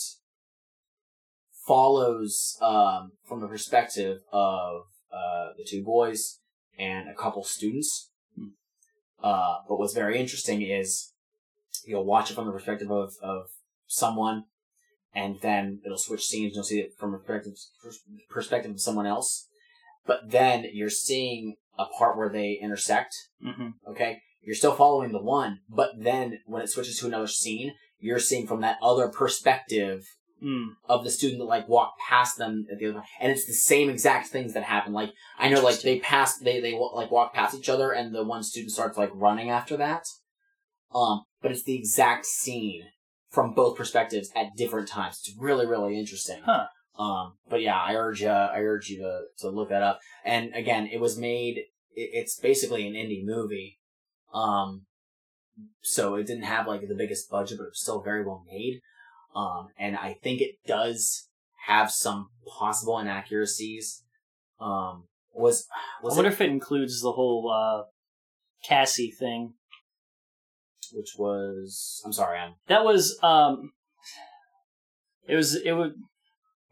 follows 1.66 2.58
um, 2.60 3.12
from 3.26 3.40
the 3.40 3.48
perspective 3.48 4.18
of 4.32 4.82
uh, 5.12 5.48
the 5.56 5.64
two 5.66 5.82
boys 5.82 6.40
and 6.78 7.08
a 7.08 7.14
couple 7.14 7.44
students. 7.44 8.10
Uh, 9.22 9.56
but 9.68 9.78
what's 9.78 9.94
very 9.94 10.18
interesting 10.18 10.60
is 10.60 11.12
you'll 11.86 12.04
watch 12.04 12.30
it 12.30 12.34
from 12.34 12.46
the 12.46 12.52
perspective 12.52 12.90
of, 12.90 13.14
of 13.22 13.46
someone, 13.86 14.44
and 15.14 15.36
then 15.40 15.80
it'll 15.84 15.96
switch 15.96 16.24
scenes. 16.24 16.48
And 16.48 16.56
you'll 16.56 16.64
see 16.64 16.80
it 16.80 16.92
from 16.98 17.12
the 17.12 17.18
perspective 17.18 17.54
perspective 18.28 18.72
of 18.72 18.80
someone 18.80 19.06
else. 19.06 19.48
But 20.06 20.30
then 20.30 20.66
you're 20.72 20.90
seeing 20.90 21.56
a 21.78 21.86
part 21.86 22.18
where 22.18 22.28
they 22.28 22.58
intersect. 22.60 23.14
hmm 23.42 23.68
Okay, 23.88 24.20
you're 24.42 24.54
still 24.54 24.74
following 24.74 25.12
the 25.12 25.22
one, 25.22 25.60
but 25.68 25.92
then 25.96 26.40
when 26.44 26.60
it 26.60 26.68
switches 26.68 26.98
to 26.98 27.06
another 27.06 27.26
scene, 27.26 27.72
you're 27.98 28.18
seeing 28.18 28.46
from 28.46 28.60
that 28.60 28.78
other 28.82 29.08
perspective 29.08 30.04
Mm. 30.42 30.72
of 30.90 31.04
the 31.04 31.10
student 31.10 31.38
that 31.38 31.46
like 31.46 31.68
walked 31.68 31.98
past 32.00 32.36
them 32.36 32.66
at 32.70 32.78
the 32.78 32.90
other, 32.90 33.02
and 33.18 33.32
it's 33.32 33.46
the 33.46 33.54
same 33.54 33.88
exact 33.88 34.26
things 34.26 34.52
that 34.52 34.64
happen. 34.64 34.92
Like 34.92 35.12
I 35.38 35.48
know, 35.48 35.62
like 35.62 35.80
they 35.80 36.00
pass, 36.00 36.36
they 36.38 36.60
they 36.60 36.74
like 36.74 37.10
walk 37.10 37.32
past 37.32 37.54
each 37.54 37.70
other, 37.70 37.92
and 37.92 38.14
the 38.14 38.24
one 38.24 38.42
student 38.42 38.72
starts 38.72 38.98
like 38.98 39.10
running 39.14 39.48
after 39.48 39.74
that. 39.78 40.04
Um, 40.94 41.22
but 41.40 41.50
it's 41.50 41.62
the 41.62 41.76
exact 41.76 42.26
scene 42.26 42.82
from 43.30 43.54
both 43.54 43.78
perspectives 43.78 44.30
at 44.36 44.54
different 44.54 44.88
times. 44.88 45.22
It's 45.24 45.34
really 45.38 45.66
really 45.66 45.98
interesting. 45.98 46.42
Huh. 46.44 46.66
Um, 46.98 47.38
but 47.48 47.62
yeah, 47.62 47.80
I 47.80 47.94
urge 47.94 48.22
uh, 48.22 48.50
I 48.52 48.58
urge 48.58 48.90
you 48.90 48.98
to 48.98 49.20
to 49.38 49.48
look 49.48 49.70
that 49.70 49.82
up. 49.82 50.00
And 50.26 50.54
again, 50.54 50.88
it 50.92 51.00
was 51.00 51.16
made. 51.16 51.58
It, 51.94 52.10
it's 52.12 52.38
basically 52.38 52.86
an 52.86 52.94
indie 52.94 53.24
movie. 53.24 53.78
Um, 54.34 54.84
so 55.82 56.14
it 56.16 56.26
didn't 56.26 56.44
have 56.44 56.66
like 56.66 56.86
the 56.88 56.94
biggest 56.94 57.30
budget, 57.30 57.58
but 57.58 57.64
it 57.64 57.70
was 57.70 57.80
still 57.80 58.02
very 58.02 58.24
well 58.24 58.44
made. 58.50 58.80
Um, 59.34 59.68
and 59.78 59.96
I 59.96 60.14
think 60.22 60.40
it 60.40 60.56
does 60.66 61.28
have 61.66 61.90
some 61.90 62.28
possible 62.58 62.98
inaccuracies. 62.98 64.02
Um, 64.60 65.08
was 65.32 65.66
was 66.02 66.14
I 66.14 66.16
wonder 66.16 66.30
it, 66.30 66.34
if 66.34 66.40
it 66.40 66.50
includes 66.50 67.00
the 67.02 67.12
whole 67.12 67.50
uh, 67.50 67.84
Cassie 68.66 69.10
thing. 69.10 69.54
which 70.92 71.14
was 71.18 72.02
I'm 72.04 72.12
sorry, 72.12 72.38
I'm 72.38 72.54
That 72.68 72.84
was 72.84 73.18
um, 73.22 73.72
it 75.26 75.34
was 75.34 75.56
it 75.56 75.72
would. 75.72 75.94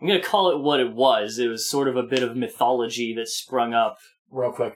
I'm 0.00 0.08
gonna 0.08 0.22
call 0.22 0.50
it 0.50 0.60
what 0.60 0.80
it 0.80 0.92
was. 0.92 1.38
It 1.38 1.48
was 1.48 1.68
sort 1.68 1.88
of 1.88 1.96
a 1.96 2.02
bit 2.02 2.22
of 2.22 2.36
mythology 2.36 3.14
that 3.16 3.28
sprung 3.28 3.74
up. 3.74 3.98
real 4.30 4.52
quick. 4.52 4.74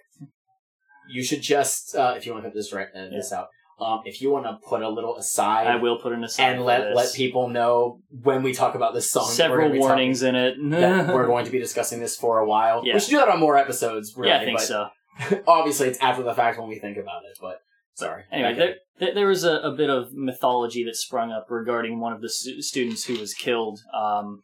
You 1.08 1.22
should 1.22 1.42
just 1.42 1.94
uh, 1.94 2.14
if 2.16 2.26
you 2.26 2.32
want 2.32 2.44
to 2.44 2.50
cut 2.50 2.54
this 2.54 2.72
right 2.72 2.88
uh, 2.94 3.10
this 3.10 3.32
out. 3.32 3.48
Um, 3.78 4.00
if 4.06 4.22
you 4.22 4.30
want 4.30 4.46
to 4.46 4.56
put 4.66 4.80
a 4.80 4.88
little 4.88 5.16
aside, 5.16 5.66
I 5.66 5.76
will 5.76 5.98
put 5.98 6.12
an 6.12 6.24
aside 6.24 6.54
and 6.54 6.64
let 6.64 6.94
let 6.94 7.12
people 7.12 7.48
know 7.48 8.00
when 8.22 8.42
we 8.42 8.54
talk 8.54 8.74
about 8.74 8.94
this 8.94 9.10
song. 9.10 9.28
several 9.30 9.68
gonna 9.68 9.72
be 9.72 9.78
talking- 9.78 9.88
warnings 9.88 10.22
in 10.22 10.34
it. 10.34 10.54
that 10.70 11.08
we're 11.14 11.26
going 11.26 11.44
to 11.44 11.50
be 11.50 11.58
discussing 11.58 12.00
this 12.00 12.16
for 12.16 12.38
a 12.38 12.46
while. 12.48 12.82
Yeah. 12.86 12.94
We 12.94 13.00
should 13.00 13.10
do 13.10 13.16
that 13.18 13.28
on 13.28 13.38
more 13.38 13.58
episodes. 13.58 14.14
Really, 14.16 14.30
yeah, 14.32 14.40
I 14.40 14.44
think 14.46 14.60
so. 14.60 14.88
obviously 15.46 15.88
it's 15.88 15.98
after 16.00 16.22
the 16.22 16.34
fact 16.34 16.58
when 16.58 16.68
we 16.68 16.78
think 16.78 16.96
about 16.96 17.22
it. 17.30 17.38
But 17.40 17.58
sorry. 17.94 18.24
Anyway, 18.32 18.50
Okay. 18.52 18.58
there, 18.58 18.74
there, 18.98 19.14
there 19.14 19.26
was 19.26 19.44
a, 19.44 19.56
a 19.56 19.72
bit 19.72 19.90
of 19.90 20.12
mythology 20.14 20.82
that 20.84 20.96
sprung 20.96 21.30
up 21.30 21.46
regarding 21.50 22.00
one 22.00 22.14
of 22.14 22.22
the 22.22 22.30
stu- 22.30 22.62
students 22.62 23.04
who 23.04 23.18
was 23.18 23.34
killed. 23.34 23.80
Um, 23.94 24.42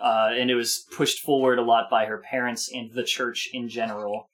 uh, 0.00 0.30
and 0.32 0.50
it 0.50 0.54
was 0.54 0.84
pushed 0.96 1.20
forward 1.20 1.58
a 1.58 1.62
lot 1.62 1.86
by 1.90 2.04
her 2.04 2.18
parents 2.18 2.70
and 2.72 2.92
the 2.92 3.02
church 3.04 3.48
in 3.52 3.68
general. 3.68 4.28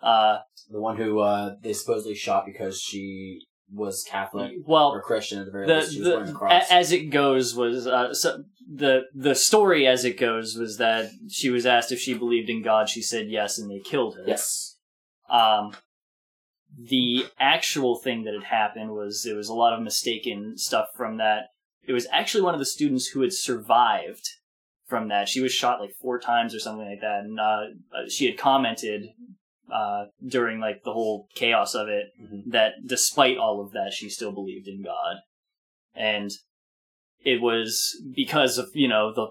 Uh, 0.00 0.38
the 0.70 0.80
one 0.80 0.96
who 0.96 1.20
uh, 1.20 1.54
they 1.62 1.72
supposedly 1.72 2.14
shot 2.14 2.46
because 2.46 2.80
she 2.80 3.40
was 3.72 4.04
Catholic 4.08 4.52
well, 4.66 4.90
or 4.90 5.02
Christian 5.02 5.40
at 5.40 5.46
the 5.46 5.52
very 5.52 5.66
the, 5.66 5.76
least. 5.76 5.92
She 5.92 6.00
was 6.00 6.08
wearing 6.08 6.28
a 6.30 6.32
cross. 6.32 6.64
as 6.70 6.92
it 6.92 7.10
goes 7.10 7.54
was 7.54 7.86
uh, 7.86 8.14
so 8.14 8.44
the 8.72 9.02
the 9.14 9.34
story 9.34 9.86
as 9.86 10.04
it 10.04 10.18
goes 10.18 10.56
was 10.56 10.78
that 10.78 11.10
she 11.28 11.50
was 11.50 11.66
asked 11.66 11.92
if 11.92 12.00
she 12.00 12.14
believed 12.14 12.48
in 12.48 12.62
God. 12.62 12.88
She 12.88 13.02
said 13.02 13.28
yes, 13.28 13.58
and 13.58 13.70
they 13.70 13.80
killed 13.80 14.16
her. 14.16 14.24
yes. 14.26 14.76
Um, 15.28 15.72
the 16.78 17.26
actual 17.38 17.96
thing 17.96 18.24
that 18.24 18.34
had 18.34 18.44
happened 18.44 18.92
was 18.92 19.26
it 19.26 19.34
was 19.34 19.48
a 19.48 19.54
lot 19.54 19.72
of 19.72 19.82
mistaken 19.82 20.56
stuff 20.56 20.86
from 20.96 21.16
that. 21.16 21.46
It 21.86 21.92
was 21.92 22.06
actually 22.12 22.42
one 22.42 22.54
of 22.54 22.60
the 22.60 22.66
students 22.66 23.08
who 23.08 23.22
had 23.22 23.32
survived 23.32 24.28
from 24.86 25.08
that. 25.08 25.28
She 25.28 25.40
was 25.40 25.52
shot 25.52 25.80
like 25.80 25.94
four 26.00 26.18
times 26.18 26.54
or 26.54 26.60
something 26.60 26.86
like 26.86 27.00
that, 27.00 27.20
and 27.24 27.40
uh, 27.40 27.42
uh, 27.92 28.08
she 28.08 28.26
had 28.26 28.38
commented 28.38 29.08
uh, 29.72 30.06
during 30.26 30.60
like 30.60 30.82
the 30.84 30.92
whole 30.92 31.28
chaos 31.34 31.74
of 31.74 31.88
it 31.88 32.06
Mhm. 32.20 32.44
that 32.46 32.72
despite 32.86 33.36
all 33.38 33.60
of 33.60 33.72
that, 33.72 33.92
she 33.92 34.08
still 34.08 34.32
believed 34.32 34.66
in 34.68 34.82
God, 34.82 35.16
and 35.94 36.30
it 37.24 37.40
was 37.42 38.00
because 38.14 38.58
of 38.58 38.70
you 38.74 38.88
know 38.88 39.12
the 39.12 39.28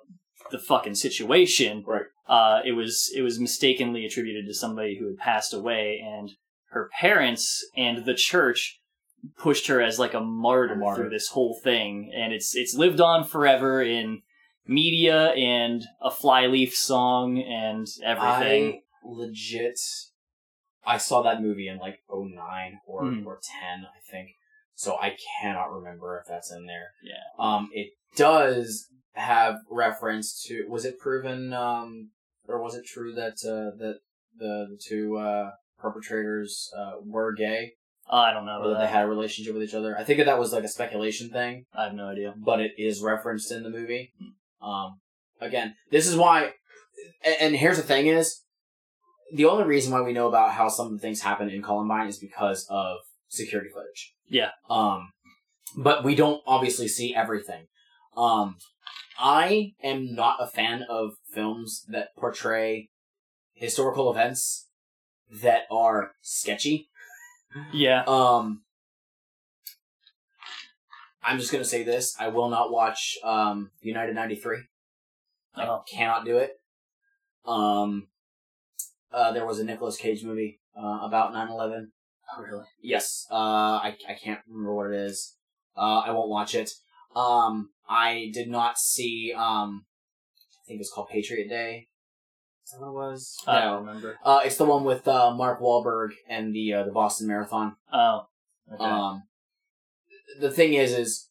the 0.51 0.59
fucking 0.59 0.95
situation 0.95 1.83
Right. 1.85 2.05
uh, 2.27 2.61
it 2.65 2.71
was 2.73 3.11
it 3.15 3.21
was 3.21 3.39
mistakenly 3.39 4.05
attributed 4.05 4.45
to 4.45 4.53
somebody 4.53 4.97
who 4.97 5.07
had 5.07 5.17
passed 5.17 5.53
away, 5.53 5.99
and 6.03 6.31
her 6.69 6.89
parents 6.99 7.65
and 7.75 8.05
the 8.05 8.13
church 8.13 8.79
pushed 9.37 9.67
her 9.67 9.81
as 9.81 9.97
like 9.99 10.13
a 10.13 10.21
martyr, 10.21 10.73
A 10.73 10.77
martyr. 10.77 11.01
through 11.03 11.09
this 11.09 11.29
whole 11.29 11.59
thing, 11.63 12.11
and 12.15 12.31
it's 12.33 12.55
it's 12.55 12.75
lived 12.75 13.01
on 13.01 13.23
forever 13.23 13.81
in 13.81 14.21
media 14.65 15.29
and 15.31 15.85
a 16.01 16.11
flyleaf 16.11 16.73
song 16.75 17.39
and 17.41 17.87
everything. 18.03 18.81
I 19.03 19.07
legit. 19.09 19.79
I 20.87 20.97
saw 20.97 21.21
that 21.23 21.41
movie 21.41 21.67
in 21.67 21.77
like 21.77 21.99
09 22.09 22.79
or 22.87 23.03
Mhm. 23.03 23.25
or 23.25 23.39
ten, 23.43 23.85
I 23.85 23.99
think. 24.11 24.29
So 24.73 24.95
I 24.95 25.17
cannot 25.41 25.71
remember 25.73 26.17
if 26.19 26.27
that's 26.27 26.51
in 26.51 26.65
there. 26.65 26.91
Yeah. 27.03 27.23
Um, 27.39 27.69
it 27.73 27.89
does 28.15 28.87
have 29.13 29.55
reference 29.69 30.41
to. 30.47 30.65
Was 30.69 30.85
it 30.85 30.97
proven? 30.99 31.51
Um, 31.53 32.11
or 32.47 32.61
was 32.63 32.75
it 32.75 32.85
true 32.85 33.13
that 33.13 33.33
uh, 33.45 33.75
that 33.77 33.99
the 34.37 34.67
the 34.69 34.79
two 34.81 35.17
uh, 35.17 35.51
perpetrators 35.79 36.69
uh, 36.77 36.93
were 37.03 37.33
gay 37.33 37.73
Oh, 38.09 38.17
I 38.19 38.31
don't 38.31 38.45
know. 38.45 38.59
or 38.61 38.67
that 38.67 38.69
About 38.75 38.81
they 38.81 38.87
had 38.91 39.03
a 39.05 39.07
relationship 39.07 39.53
with 39.53 39.63
each 39.63 39.73
other? 39.73 39.97
I 39.97 40.03
think 40.03 40.17
that 40.19 40.25
that 40.25 40.39
was 40.39 40.53
like 40.53 40.63
a 40.63 40.67
speculation 40.69 41.29
thing 41.29 41.65
I 41.73 41.85
have 41.85 41.93
no 41.93 42.07
idea. 42.07 42.33
but 42.37 42.59
it 42.61 42.71
is 42.77 43.01
referenced 43.01 43.51
in 43.51 43.63
the 43.63 43.69
movie. 43.69 44.13
Um, 44.61 44.99
again, 45.41 45.75
this 45.91 46.07
is 46.07 46.15
why, 46.15 46.53
and 47.41 47.55
here's 47.55 47.77
the 47.77 47.83
thing 47.83 48.07
is, 48.07 48.43
the 49.33 49.45
only 49.45 49.65
reason 49.65 49.91
why 49.91 50.01
we 50.01 50.13
know 50.13 50.27
about 50.27 50.51
how 50.53 50.69
some 50.69 50.87
of 50.87 50.93
the 50.93 50.99
things 50.99 51.21
happen 51.21 51.49
in 51.49 51.61
Columbine 51.61 52.07
is 52.07 52.17
because 52.17 52.65
of 52.69 52.97
security 53.27 53.69
footage. 53.73 54.13
Yeah. 54.27 54.51
Um, 54.69 55.11
but 55.75 56.03
we 56.03 56.15
don't 56.15 56.41
obviously 56.47 56.87
see 56.87 57.13
everything. 57.15 57.65
Um, 58.15 58.57
I 59.19 59.73
am 59.83 60.13
not 60.15 60.37
a 60.39 60.47
fan 60.47 60.83
of 60.89 61.13
films 61.33 61.85
that 61.89 62.15
portray 62.17 62.89
historical 63.53 64.11
events 64.11 64.67
that 65.41 65.63
are 65.71 66.11
sketchy. 66.21 66.89
Yeah. 67.73 68.03
Um, 68.07 68.63
I'm 71.23 71.39
just 71.39 71.51
gonna 71.51 71.65
say 71.65 71.83
this: 71.83 72.15
I 72.19 72.29
will 72.29 72.49
not 72.49 72.71
watch 72.71 73.17
um, 73.23 73.71
United 73.81 74.15
'93. 74.15 74.59
I 75.55 75.65
Oh. 75.67 75.83
cannot 75.91 76.23
do 76.23 76.37
it. 76.37 76.51
Um, 77.45 78.07
uh, 79.11 79.31
there 79.31 79.45
was 79.45 79.59
a 79.59 79.63
Nicolas 79.63 79.97
Cage 79.97 80.23
movie 80.23 80.59
uh, 80.77 80.99
about 81.03 81.33
9/11. 81.33 81.87
Oh, 82.35 82.41
really? 82.41 82.65
Yes, 82.81 83.25
uh, 83.31 83.35
I 83.35 83.95
I 84.07 84.13
can't 84.13 84.41
remember 84.47 84.73
what 84.73 84.91
it 84.91 84.99
is. 84.99 85.35
Uh, 85.75 85.99
I 85.99 86.11
won't 86.11 86.29
watch 86.29 86.55
it. 86.55 86.71
Um, 87.15 87.69
I 87.87 88.29
did 88.33 88.49
not 88.49 88.77
see. 88.77 89.33
Um, 89.35 89.85
I 90.51 90.61
think 90.67 90.81
it's 90.81 90.91
called 90.91 91.09
Patriot 91.09 91.47
Day. 91.47 91.87
Is 92.65 92.71
that 92.71 92.81
what 92.81 92.89
it 92.89 93.11
was? 93.11 93.37
I 93.47 93.61
don't 93.61 93.85
remember. 93.85 94.19
Uh, 94.23 94.41
it's 94.43 94.57
the 94.57 94.65
one 94.65 94.83
with 94.83 95.07
uh, 95.07 95.33
Mark 95.33 95.61
Wahlberg 95.61 96.09
and 96.27 96.53
the 96.53 96.73
uh, 96.73 96.83
the 96.83 96.91
Boston 96.91 97.27
Marathon. 97.27 97.77
Oh. 97.93 98.27
Okay. 98.73 98.83
Um, 98.83 99.23
the 100.41 100.51
thing 100.51 100.73
is, 100.73 100.91
is 100.91 101.26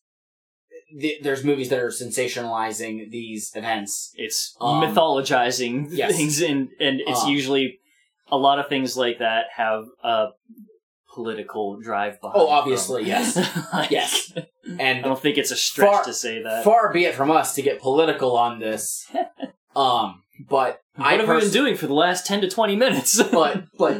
th- 1.00 1.22
there's 1.22 1.44
movies 1.44 1.68
that 1.70 1.78
are 1.78 1.88
sensationalizing 1.88 3.10
these 3.10 3.52
events. 3.54 4.12
it's 4.16 4.56
um, 4.60 4.82
mythologizing 4.82 5.86
yes. 5.90 6.16
things 6.16 6.40
and 6.42 6.68
and 6.80 7.00
it's 7.06 7.22
Um, 7.24 7.30
usually 7.30 7.78
a 8.28 8.36
lot 8.36 8.58
of 8.58 8.68
things 8.68 8.96
like 8.96 9.18
that 9.18 9.46
have 9.56 9.84
a 10.02 10.28
political 11.14 11.80
drive 11.80 12.20
behind 12.20 12.36
Oh, 12.40 12.46
them. 12.46 12.54
obviously, 12.54 13.04
yes. 13.14 13.36
Like, 13.72 13.90
Yes. 13.90 14.32
And 14.78 14.98
I 14.98 15.00
don't 15.02 15.18
think 15.20 15.38
it's 15.38 15.50
a 15.52 15.56
stretch 15.56 15.92
Far- 15.92 16.04
to 16.04 16.12
say 16.12 16.42
that 16.42 16.64
far 16.64 16.92
be 16.92 17.04
it 17.04 17.14
from 17.14 17.30
us 17.30 17.54
to 17.54 17.62
get 17.62 17.80
political 17.80 18.36
on 18.36 18.58
this. 18.58 19.06
um, 19.76 20.22
but 20.48 20.80
what 20.96 21.06
I 21.06 21.12
have 21.14 21.28
we 21.28 21.40
been 21.40 21.50
doing 21.50 21.76
for 21.76 21.86
the 21.86 21.94
last 21.94 22.26
10 22.26 22.40
to 22.42 22.48
20 22.50 22.76
minutes 22.76 23.22
but 23.32 23.64
but 23.78 23.98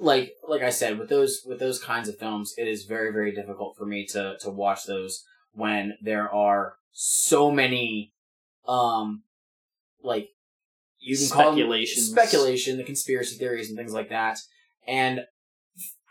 like 0.00 0.32
like 0.46 0.62
I 0.62 0.70
said, 0.70 0.98
with 0.98 1.08
those 1.08 1.42
with 1.46 1.58
those 1.58 1.82
kinds 1.82 2.08
of 2.08 2.18
films, 2.18 2.52
it 2.58 2.68
is 2.68 2.84
very 2.84 3.10
very 3.12 3.32
difficult 3.34 3.76
for 3.76 3.86
me 3.86 4.04
to 4.08 4.36
to 4.40 4.50
watch 4.50 4.84
those 4.84 5.24
when 5.56 5.96
there 6.00 6.32
are 6.32 6.76
so 6.92 7.50
many, 7.50 8.12
um, 8.68 9.22
like 10.02 10.28
you 10.98 11.16
can 11.16 11.28
call 11.28 11.50
them 11.50 11.58
speculation, 12.14 12.76
the 12.78 12.84
conspiracy 12.84 13.36
theories 13.36 13.68
and 13.68 13.76
things 13.78 13.92
like 13.92 14.08
that, 14.10 14.38
and 14.86 15.20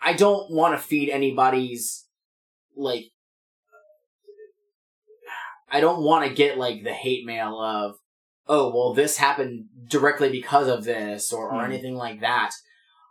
I 0.04 0.14
don't 0.14 0.52
want 0.52 0.76
to 0.76 0.82
feed 0.86 1.10
anybody's 1.10 2.06
like. 2.76 3.06
I 5.72 5.82
don't 5.82 6.04
want 6.04 6.28
to 6.30 6.34
get 6.34 6.58
like 6.58 6.84
the 6.84 6.94
hate 6.94 7.26
mail 7.26 7.60
of, 7.60 7.96
oh 8.48 8.70
well, 8.74 8.94
this 8.94 9.18
happened 9.18 9.66
directly 9.88 10.30
because 10.30 10.68
of 10.68 10.84
this 10.84 11.34
or, 11.34 11.50
or 11.52 11.60
Hmm. 11.66 11.72
anything 11.72 11.96
like 11.96 12.22
that. 12.22 12.52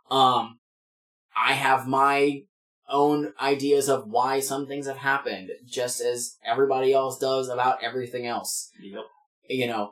Um, 0.09 0.59
I 1.35 1.53
have 1.53 1.85
my 1.87 2.43
own 2.89 3.33
ideas 3.41 3.89
of 3.89 4.07
why 4.07 4.39
some 4.39 4.67
things 4.67 4.87
have 4.87 4.97
happened, 4.97 5.49
just 5.65 6.01
as 6.01 6.37
everybody 6.45 6.93
else 6.93 7.17
does 7.17 7.49
about 7.49 7.83
everything 7.83 8.25
else. 8.27 8.69
Yep. 8.81 9.03
You 9.49 9.67
know, 9.67 9.91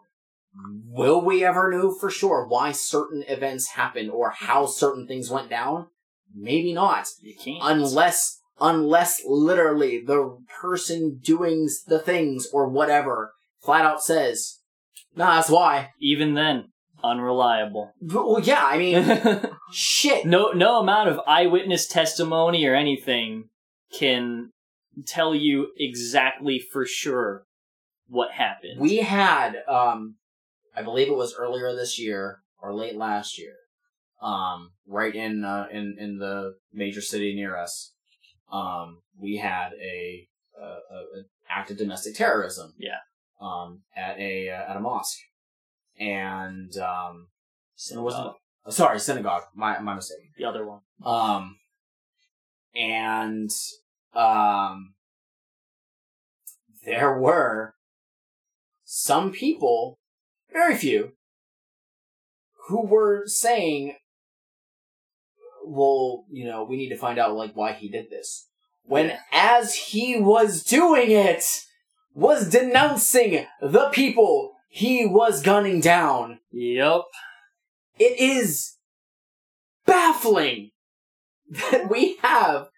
will 0.87 1.21
we 1.23 1.43
ever 1.43 1.71
know 1.71 1.93
for 1.93 2.09
sure 2.09 2.45
why 2.47 2.71
certain 2.71 3.23
events 3.27 3.69
happened 3.69 4.11
or 4.11 4.31
how 4.31 4.65
certain 4.65 5.07
things 5.07 5.29
went 5.29 5.49
down? 5.49 5.87
Maybe 6.35 6.73
not 6.73 7.07
You 7.21 7.35
can't. 7.35 7.59
unless 7.61 8.39
unless 8.59 9.21
literally 9.25 9.99
the 10.05 10.37
person 10.61 11.19
doing 11.23 11.67
the 11.87 11.99
things 11.99 12.47
or 12.53 12.67
whatever 12.69 13.33
flat 13.61 13.85
out 13.85 14.03
says, 14.03 14.59
"Nah, 15.15 15.35
that's 15.35 15.49
why." 15.49 15.91
Even 15.99 16.33
then, 16.33 16.72
unreliable. 17.03 17.93
Well, 18.01 18.39
yeah, 18.41 18.63
I 18.63 18.77
mean, 18.77 19.41
shit. 19.71 20.25
no, 20.25 20.51
no 20.51 20.79
amount 20.79 21.09
of 21.09 21.19
eyewitness 21.27 21.87
testimony 21.87 22.65
or 22.65 22.75
anything 22.75 23.49
can 23.97 24.51
tell 25.05 25.33
you 25.35 25.67
exactly 25.77 26.59
for 26.59 26.85
sure 26.85 27.45
what 28.07 28.31
happened. 28.31 28.79
We 28.79 28.97
had, 28.97 29.57
um, 29.67 30.15
I 30.75 30.83
believe 30.83 31.07
it 31.07 31.15
was 31.15 31.35
earlier 31.35 31.75
this 31.75 31.99
year 31.99 32.39
or 32.61 32.73
late 32.73 32.95
last 32.95 33.37
year, 33.37 33.55
um, 34.21 34.71
right 34.87 35.13
in 35.13 35.43
uh, 35.43 35.67
in 35.71 35.97
in 35.99 36.17
the 36.17 36.55
major 36.71 37.01
city 37.01 37.35
near 37.35 37.57
us. 37.57 37.93
Um, 38.51 39.01
we 39.19 39.37
had 39.37 39.71
a, 39.81 40.27
a, 40.59 40.63
a 40.63 41.17
an 41.19 41.25
act 41.49 41.71
of 41.71 41.77
domestic 41.77 42.15
terrorism. 42.15 42.73
Yeah. 42.77 42.99
Um, 43.41 43.81
at 43.95 44.17
a 44.19 44.49
uh, 44.49 44.71
at 44.71 44.77
a 44.77 44.79
mosque, 44.79 45.19
and 45.99 46.75
um, 46.77 47.27
Synagogue. 47.75 48.35
uh, 48.65 48.71
sorry 48.71 48.99
synagogue. 48.99 49.43
My 49.55 49.79
my 49.79 49.95
mistake. 49.95 50.19
the 50.37 50.45
other 50.45 50.65
one. 50.65 50.81
Um, 51.03 51.57
and 52.75 53.49
um, 54.15 54.93
there 56.85 57.17
were 57.17 57.75
some 58.85 59.31
people, 59.31 59.99
very 60.51 60.75
few, 60.75 61.13
who 62.67 62.85
were 62.85 63.23
saying, 63.25 63.95
"Well, 65.65 66.25
you 66.31 66.45
know, 66.45 66.63
we 66.63 66.77
need 66.77 66.89
to 66.89 66.97
find 66.97 67.19
out 67.19 67.35
like 67.35 67.53
why 67.55 67.73
he 67.73 67.89
did 67.89 68.09
this." 68.09 68.47
When, 68.85 69.07
Yeah. 69.07 69.19
as 69.31 69.75
he 69.75 70.19
was 70.19 70.63
doing 70.63 71.09
it, 71.11 71.45
was 72.13 72.49
denouncing 72.49 73.45
the 73.61 73.89
people 73.93 74.52
he 74.75 75.05
was 75.05 75.43
gunning 75.43 75.79
down. 75.81 76.39
Yep. 76.51 77.01
It 77.99 78.19
is 78.19 78.73
baffling 79.85 80.71
that 81.49 81.89
we 81.91 82.17
have, 82.23 82.69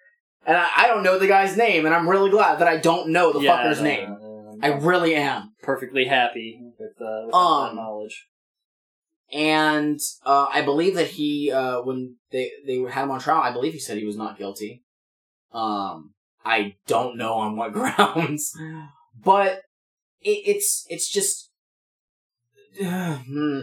and 0.45 0.57
I, 0.57 0.67
I 0.75 0.87
don't 0.87 1.03
know 1.03 1.17
the 1.17 1.27
guy's 1.27 1.55
name, 1.55 1.85
and 1.85 1.95
I'm 1.95 2.09
really 2.09 2.29
glad 2.29 2.59
that 2.59 2.67
I 2.67 2.77
don't 2.77 3.09
know 3.11 3.31
the 3.31 3.39
Yeah, 3.39 3.63
fucker's 3.63 3.81
name. 3.81 4.17
I 4.61 4.67
really 4.73 5.15
am. 5.15 5.53
perfectly 5.63 6.03
happy 6.05 6.59
with, 6.77 6.91
uh, 7.01 7.25
with 7.27 7.33
Um, 7.35 7.75
that 7.75 7.81
knowledge. 7.81 8.27
And 9.31 9.99
uh, 10.25 10.47
I 10.53 10.61
believe 10.63 10.95
that 10.95 11.07
he, 11.07 11.51
uh, 11.51 11.81
when 11.81 12.17
they 12.31 12.51
they 12.67 12.77
had 12.79 13.03
him 13.05 13.11
on 13.11 13.19
trial, 13.21 13.41
I 13.41 13.51
believe 13.51 13.73
he 13.73 13.79
said 13.79 13.97
he 13.97 14.05
was 14.05 14.17
not 14.17 14.37
guilty. 14.37 14.83
Um, 15.53 16.13
I 16.43 16.75
don't 16.87 17.17
know 17.17 17.33
on 17.35 17.55
what 17.55 17.71
grounds, 17.79 18.51
but 19.23 19.61
it, 20.21 20.41
it's 20.45 20.85
it's 20.89 21.09
just, 21.09 21.44
hmm. 22.81 23.61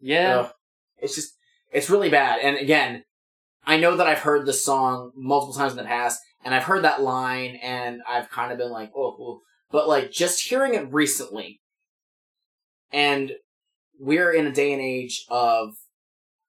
Yeah. 0.00 0.40
Ugh. 0.40 0.52
It's 0.98 1.14
just, 1.14 1.34
it's 1.72 1.90
really 1.90 2.10
bad. 2.10 2.40
And 2.40 2.56
again, 2.56 3.04
I 3.64 3.76
know 3.76 3.96
that 3.96 4.06
I've 4.06 4.20
heard 4.20 4.46
the 4.46 4.52
song 4.52 5.12
multiple 5.14 5.54
times 5.54 5.72
in 5.72 5.78
the 5.78 5.84
past, 5.84 6.20
and 6.44 6.54
I've 6.54 6.64
heard 6.64 6.84
that 6.84 7.02
line, 7.02 7.58
and 7.62 8.02
I've 8.08 8.30
kind 8.30 8.52
of 8.52 8.58
been 8.58 8.70
like, 8.70 8.90
oh, 8.96 9.16
oh. 9.20 9.40
but 9.70 9.88
like 9.88 10.10
just 10.10 10.48
hearing 10.48 10.74
it 10.74 10.92
recently, 10.92 11.60
and 12.92 13.32
we're 13.98 14.32
in 14.32 14.46
a 14.46 14.52
day 14.52 14.72
and 14.72 14.82
age 14.82 15.24
of 15.28 15.74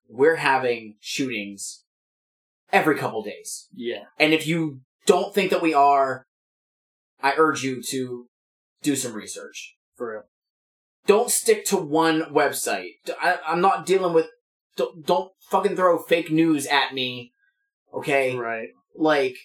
we're 0.09 0.37
having 0.37 0.95
shootings 0.99 1.83
every 2.71 2.97
couple 2.97 3.21
days. 3.21 3.67
Yeah. 3.73 4.05
And 4.19 4.33
if 4.33 4.47
you 4.47 4.81
don't 5.05 5.33
think 5.33 5.51
that 5.51 5.61
we 5.61 5.73
are, 5.73 6.25
I 7.21 7.33
urge 7.37 7.63
you 7.63 7.81
to 7.89 8.27
do 8.81 8.95
some 8.95 9.13
research 9.13 9.75
For 9.95 10.11
real. 10.11 10.23
Don't 11.05 11.29
stick 11.29 11.65
to 11.65 11.77
one 11.77 12.21
website. 12.33 12.91
I, 13.21 13.39
I'm 13.47 13.61
not 13.61 13.85
dealing 13.85 14.13
with. 14.13 14.27
Don't, 14.75 15.05
don't 15.05 15.31
fucking 15.49 15.75
throw 15.75 15.99
fake 15.99 16.31
news 16.31 16.65
at 16.65 16.93
me. 16.93 17.31
Okay? 17.93 18.35
Right. 18.35 18.69
Like, 18.95 19.35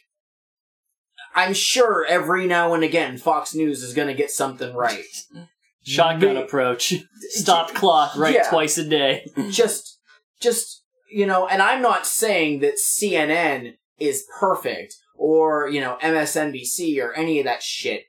I'm 1.35 1.53
sure 1.53 2.07
every 2.09 2.47
now 2.47 2.75
and 2.75 2.83
again 2.83 3.19
Fox 3.19 3.55
News 3.55 3.83
is 3.83 3.93
gonna 3.95 4.15
get 4.15 4.31
something 4.31 4.75
right. 4.75 5.05
Shotgun 5.85 6.37
approach. 6.37 6.95
Stop 7.31 7.75
clock 7.75 8.17
right 8.17 8.35
Yeah. 8.35 8.49
twice 8.51 8.79
a 8.79 8.85
day. 8.89 9.27
just, 9.51 9.99
just, 10.41 10.83
you 11.11 11.27
know, 11.27 11.47
and 11.47 11.63
I'm 11.63 11.81
not 11.83 12.07
saying 12.07 12.61
that 12.61 12.75
CNN 12.75 13.75
is 13.99 14.25
perfect 14.39 14.95
or, 15.17 15.69
you 15.69 15.81
know, 15.81 15.97
MSNBC 16.03 17.03
or 17.03 17.15
any 17.15 17.39
of 17.39 17.45
that 17.45 17.63
shit. 17.63 18.05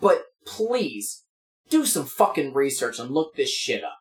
But 0.00 0.24
please, 0.46 1.21
do 1.72 1.84
some 1.84 2.06
fucking 2.06 2.54
research 2.54 2.98
and 2.98 3.10
look 3.10 3.34
this 3.34 3.50
shit 3.50 3.82
up. 3.82 3.98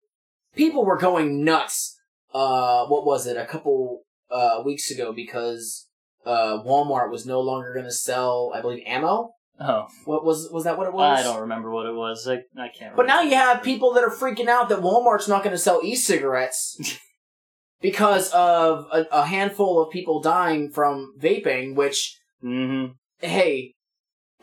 People 0.55 0.85
were 0.85 0.97
going 0.97 1.43
nuts, 1.43 1.97
uh, 2.33 2.85
what 2.85 3.05
was 3.05 3.25
it, 3.25 3.37
a 3.37 3.45
couple, 3.45 4.01
uh, 4.29 4.61
weeks 4.63 4.91
ago 4.91 5.11
because, 5.11 5.87
uh, 6.25 6.61
Walmart 6.63 7.09
was 7.09 7.25
no 7.25 7.41
longer 7.41 7.73
gonna 7.73 7.91
sell, 7.91 8.51
I 8.53 8.61
believe, 8.61 8.83
ammo? 8.85 9.31
Oh, 9.59 9.87
What 10.05 10.25
was, 10.25 10.49
was 10.51 10.63
that 10.63 10.77
what 10.77 10.87
it 10.87 10.93
was? 10.93 11.19
I 11.19 11.23
don't 11.23 11.41
remember 11.41 11.69
what 11.69 11.85
it 11.85 11.93
was. 11.93 12.27
I, 12.27 12.43
I 12.57 12.69
can't. 12.69 12.95
But 12.95 13.05
now 13.05 13.21
you 13.21 13.35
have 13.35 13.61
people 13.61 13.93
that 13.93 14.03
are 14.03 14.09
freaking 14.09 14.47
out 14.47 14.69
that 14.69 14.79
Walmart's 14.79 15.27
not 15.27 15.43
going 15.43 15.53
to 15.53 15.59
sell 15.59 15.81
e-cigarettes 15.83 16.99
because 17.81 18.31
of 18.31 18.87
a, 18.91 19.05
a 19.11 19.25
handful 19.25 19.81
of 19.81 19.91
people 19.91 20.19
dying 20.19 20.71
from 20.71 21.13
vaping. 21.19 21.75
Which, 21.75 22.17
mm-hmm. 22.43 22.93
hey, 23.19 23.75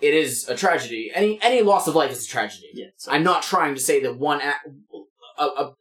it 0.00 0.14
is 0.14 0.48
a 0.48 0.56
tragedy. 0.56 1.10
Any 1.14 1.38
any 1.42 1.62
loss 1.62 1.88
of 1.88 1.94
life 1.94 2.10
is 2.10 2.24
a 2.24 2.28
tragedy. 2.28 2.68
Yeah. 2.74 2.86
So, 2.96 3.12
I'm 3.12 3.22
not 3.22 3.42
trying 3.42 3.74
to 3.74 3.80
say 3.80 4.00
that 4.02 4.18
one 4.18 4.40
a, 4.40 5.42
a, 5.42 5.46
a 5.46 5.74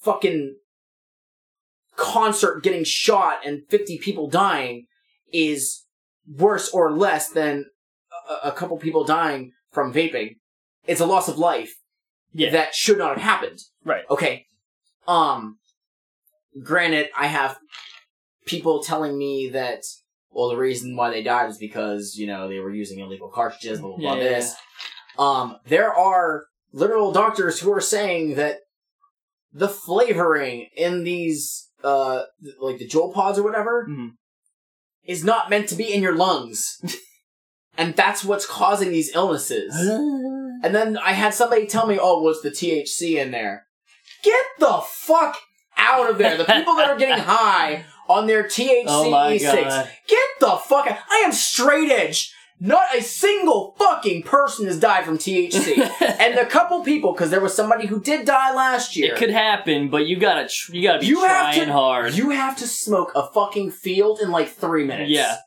fucking 0.00 0.56
concert 1.96 2.62
getting 2.62 2.84
shot 2.84 3.46
and 3.46 3.62
50 3.68 3.98
people 3.98 4.28
dying 4.28 4.86
is 5.32 5.84
worse 6.26 6.70
or 6.70 6.90
less 6.90 7.28
than 7.28 7.66
a, 8.28 8.48
a 8.48 8.52
couple 8.52 8.76
people 8.78 9.04
dying 9.04 9.52
from 9.70 9.92
vaping. 9.92 10.36
It's 10.86 11.00
a 11.00 11.06
loss 11.06 11.28
of 11.28 11.38
life 11.38 11.74
yeah. 12.32 12.50
that 12.50 12.74
should 12.74 12.98
not 12.98 13.16
have 13.18 13.22
happened. 13.22 13.60
Right. 13.84 14.04
Okay. 14.10 14.46
Um 15.06 15.58
granted 16.62 17.08
I 17.16 17.26
have 17.26 17.58
people 18.46 18.82
telling 18.82 19.16
me 19.16 19.48
that 19.50 19.82
well 20.32 20.48
the 20.48 20.56
reason 20.56 20.96
why 20.96 21.10
they 21.10 21.22
died 21.22 21.50
is 21.50 21.58
because, 21.58 22.14
you 22.16 22.26
know, 22.26 22.48
they 22.48 22.58
were 22.58 22.72
using 22.74 22.98
illegal 23.00 23.28
cartridges, 23.28 23.80
blah 23.80 23.90
blah 23.90 23.98
blah 23.98 24.14
Yeah. 24.14 24.20
this. 24.22 24.54
Um 25.18 25.56
there 25.66 25.92
are 25.94 26.44
literal 26.72 27.12
doctors 27.12 27.60
who 27.60 27.72
are 27.72 27.80
saying 27.80 28.34
that 28.36 28.60
the 29.52 29.68
flavoring 29.68 30.68
in 30.76 31.04
these 31.04 31.68
uh 31.84 32.22
like 32.60 32.78
the 32.78 32.88
Juul 32.88 33.12
pods 33.12 33.38
or 33.38 33.42
whatever 33.42 33.86
Mhm. 33.88 34.10
is 35.04 35.24
not 35.24 35.50
meant 35.50 35.68
to 35.68 35.74
be 35.74 35.92
in 35.92 36.02
your 36.02 36.14
lungs. 36.16 36.80
and 37.78 37.94
that's 37.96 38.24
what's 38.24 38.46
causing 38.46 38.90
these 38.90 39.14
illnesses. 39.14 39.74
And 40.64 40.72
then 40.72 40.96
I 40.96 41.10
had 41.10 41.34
somebody 41.34 41.66
tell 41.66 41.88
me, 41.88 41.98
oh, 42.00 42.22
what's 42.22 42.40
the 42.40 42.50
THC 42.52 43.16
in 43.20 43.32
there? 43.32 43.66
Get 44.22 44.44
the 44.60 44.80
fuck 44.86 45.36
out 45.76 46.08
of 46.08 46.18
there. 46.18 46.36
The 46.36 46.44
people 46.44 46.76
that 46.76 46.88
are 46.88 46.96
getting 46.96 47.18
high 47.24 47.84
on 48.12 48.26
their 48.26 48.44
THC 48.44 48.84
oh 48.86 49.10
my 49.10 49.36
E6, 49.36 49.52
god. 49.68 49.90
get 50.08 50.28
the 50.40 50.56
fuck 50.68 50.86
out. 50.90 50.98
I 51.10 51.22
am 51.24 51.32
straight 51.32 51.90
edge. 51.90 52.32
Not 52.60 52.84
a 52.96 53.02
single 53.02 53.74
fucking 53.76 54.22
person 54.22 54.66
has 54.66 54.78
died 54.78 55.04
from 55.04 55.18
THC. 55.18 55.78
and 56.20 56.38
a 56.38 56.46
couple 56.46 56.84
people, 56.84 57.12
because 57.12 57.30
there 57.30 57.40
was 57.40 57.54
somebody 57.54 57.86
who 57.88 58.00
did 58.00 58.24
die 58.24 58.54
last 58.54 58.94
year. 58.94 59.14
it 59.14 59.18
could 59.18 59.30
happen, 59.30 59.88
but 59.90 60.06
you 60.06 60.16
gotta 60.16 60.48
tr- 60.48 60.72
you 60.72 60.82
gotta 60.84 61.00
be 61.00 61.06
You 61.06 61.24
have 61.24 61.54
trying 61.54 61.66
to- 61.66 61.72
hard. 61.72 62.14
You 62.14 62.30
have 62.30 62.56
to 62.58 62.68
smoke 62.68 63.10
a 63.16 63.26
fucking 63.32 63.72
field 63.72 64.20
in 64.20 64.30
like 64.30 64.48
three 64.48 64.84
minutes. 64.84 65.10
Yeah. 65.10 65.38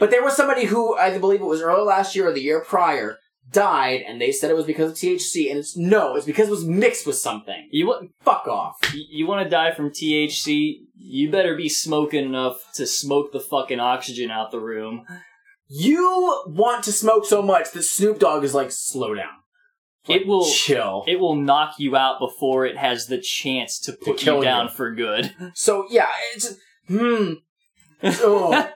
But 0.00 0.10
there 0.10 0.22
was 0.24 0.36
somebody 0.36 0.64
who 0.66 0.96
I 0.96 1.16
believe 1.18 1.40
it 1.40 1.44
was 1.44 1.62
early 1.62 1.84
last 1.84 2.16
year 2.16 2.28
or 2.28 2.32
the 2.32 2.42
year 2.42 2.60
prior 2.60 3.16
died, 3.50 4.02
and 4.06 4.20
they 4.20 4.32
said 4.32 4.50
it 4.50 4.56
was 4.56 4.66
because 4.66 4.90
of 4.92 4.96
THC, 4.96 5.50
and 5.50 5.58
it's 5.58 5.76
no, 5.76 6.16
it's 6.16 6.26
because 6.26 6.48
it 6.48 6.52
was 6.52 6.64
mixed 6.64 7.06
with 7.06 7.16
something. 7.16 7.68
you 7.70 7.86
wa- 7.88 8.00
Fuck 8.20 8.46
off. 8.48 8.76
you, 8.94 9.04
you 9.10 9.26
want 9.26 9.44
to 9.44 9.50
die 9.50 9.72
from 9.72 9.90
THC? 9.90 10.80
You 10.96 11.30
better 11.30 11.56
be 11.56 11.68
smoking 11.68 12.24
enough 12.24 12.56
to 12.74 12.86
smoke 12.86 13.32
the 13.32 13.40
fucking 13.40 13.80
oxygen 13.80 14.30
out 14.30 14.50
the 14.50 14.60
room. 14.60 15.04
You 15.68 16.42
want 16.48 16.84
to 16.84 16.92
smoke 16.92 17.24
so 17.26 17.42
much 17.42 17.70
that 17.72 17.82
Snoop 17.84 18.18
Dogg 18.18 18.42
is 18.44 18.54
like, 18.54 18.70
slow 18.72 19.14
down. 19.14 19.28
It 20.08 20.26
will- 20.26 20.48
chill. 20.50 21.04
It 21.06 21.20
will 21.20 21.36
knock 21.36 21.74
you 21.78 21.94
out 21.96 22.18
before 22.20 22.66
it 22.66 22.76
has 22.76 23.06
the 23.06 23.18
chance 23.20 23.78
to 23.80 23.92
put 23.92 24.18
kill 24.18 24.38
you 24.38 24.42
down 24.44 24.66
you. 24.66 24.72
for 24.72 24.94
good. 24.94 25.34
so 25.54 25.86
yeah, 25.90 26.06
it's 26.34 26.54
hmm. 26.88 27.34
Oh. 28.02 28.70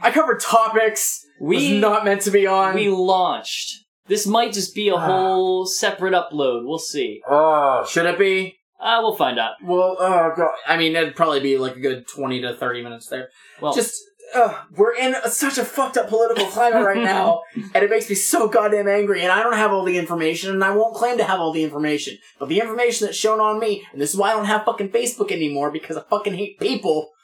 I 0.00 0.10
covered 0.12 0.40
topics 0.40 1.24
we 1.40 1.78
not 1.78 2.04
meant 2.04 2.22
to 2.22 2.30
be 2.30 2.46
on. 2.46 2.74
we 2.74 2.88
launched. 2.88 3.83
This 4.06 4.26
might 4.26 4.52
just 4.52 4.74
be 4.74 4.88
a 4.88 4.94
Ah. 4.96 5.06
whole 5.06 5.66
separate 5.66 6.12
upload. 6.14 6.64
We'll 6.66 6.78
see. 6.78 7.22
oh, 7.28 7.84
should 7.88 8.06
it 8.06 8.18
be? 8.18 8.56
Uh, 8.80 8.98
we'll 9.00 9.16
find 9.16 9.38
out. 9.38 9.52
Well, 9.62 9.96
oh 9.98 10.32
god. 10.36 10.50
I 10.66 10.76
mean, 10.76 10.94
it'd 10.94 11.16
probably 11.16 11.40
be 11.40 11.56
like 11.56 11.76
a 11.76 11.80
good 11.80 12.06
twenty 12.06 12.40
to 12.42 12.54
thirty 12.54 12.82
minutes 12.82 13.06
there. 13.08 13.28
Well, 13.62 13.72
Just, 13.72 14.02
uh, 14.34 14.52
we're 14.76 14.94
in 14.94 15.14
such 15.30 15.56
a 15.56 15.64
fucked 15.64 15.96
up 15.96 16.08
political 16.08 16.44
climate 16.46 16.84
right 16.84 17.02
now, 17.02 17.42
and 17.74 17.82
it 17.82 17.88
makes 17.88 18.08
me 18.10 18.14
so 18.14 18.46
goddamn 18.48 18.88
angry. 18.88 19.22
And 19.22 19.32
I 19.32 19.42
don't 19.42 19.54
have 19.54 19.72
all 19.72 19.84
the 19.84 19.96
information, 19.96 20.50
and 20.50 20.62
I 20.62 20.74
won't 20.74 20.94
claim 20.96 21.16
to 21.18 21.24
have 21.24 21.40
all 21.40 21.52
the 21.52 21.64
information. 21.64 22.18
But 22.38 22.50
the 22.50 22.60
information 22.60 23.06
that's 23.06 23.16
shown 23.16 23.40
on 23.40 23.58
me, 23.58 23.86
and 23.92 24.00
this 24.02 24.10
is 24.12 24.16
why 24.18 24.30
I 24.30 24.34
don't 24.34 24.44
have 24.46 24.64
fucking 24.66 24.90
Facebook 24.90 25.30
anymore 25.32 25.70
because 25.70 25.96
I 25.96 26.02
fucking 26.02 26.34
hate 26.34 26.58
people. 26.60 27.10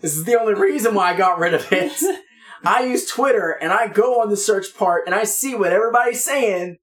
This 0.00 0.16
is 0.16 0.22
the 0.24 0.38
only 0.40 0.54
reason 0.54 0.94
why 0.94 1.12
I 1.12 1.16
got 1.16 1.40
rid 1.40 1.52
of 1.52 1.66
it. 1.72 1.92
I 2.66 2.84
use 2.84 3.06
Twitter, 3.06 3.50
and 3.50 3.72
I 3.72 3.88
go 3.88 4.20
on 4.20 4.30
the 4.30 4.36
search 4.36 4.74
part, 4.76 5.04
and 5.06 5.14
I 5.14 5.24
see 5.24 5.54
what 5.54 5.72
everybody's 5.72 6.22
saying. 6.24 6.78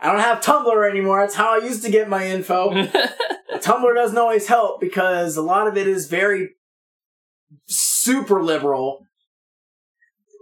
I 0.00 0.10
don't 0.12 0.20
have 0.20 0.40
Tumblr 0.40 0.88
anymore. 0.90 1.20
That's 1.20 1.34
how 1.34 1.54
I 1.60 1.64
used 1.64 1.82
to 1.84 1.90
get 1.90 2.08
my 2.08 2.26
info. 2.28 2.70
Tumblr 3.54 3.94
doesn't 3.94 4.18
always 4.18 4.46
help 4.46 4.80
because 4.80 5.36
a 5.36 5.42
lot 5.42 5.66
of 5.66 5.76
it 5.76 5.88
is 5.88 6.06
very 6.08 6.50
super 7.66 8.42
liberal, 8.42 9.00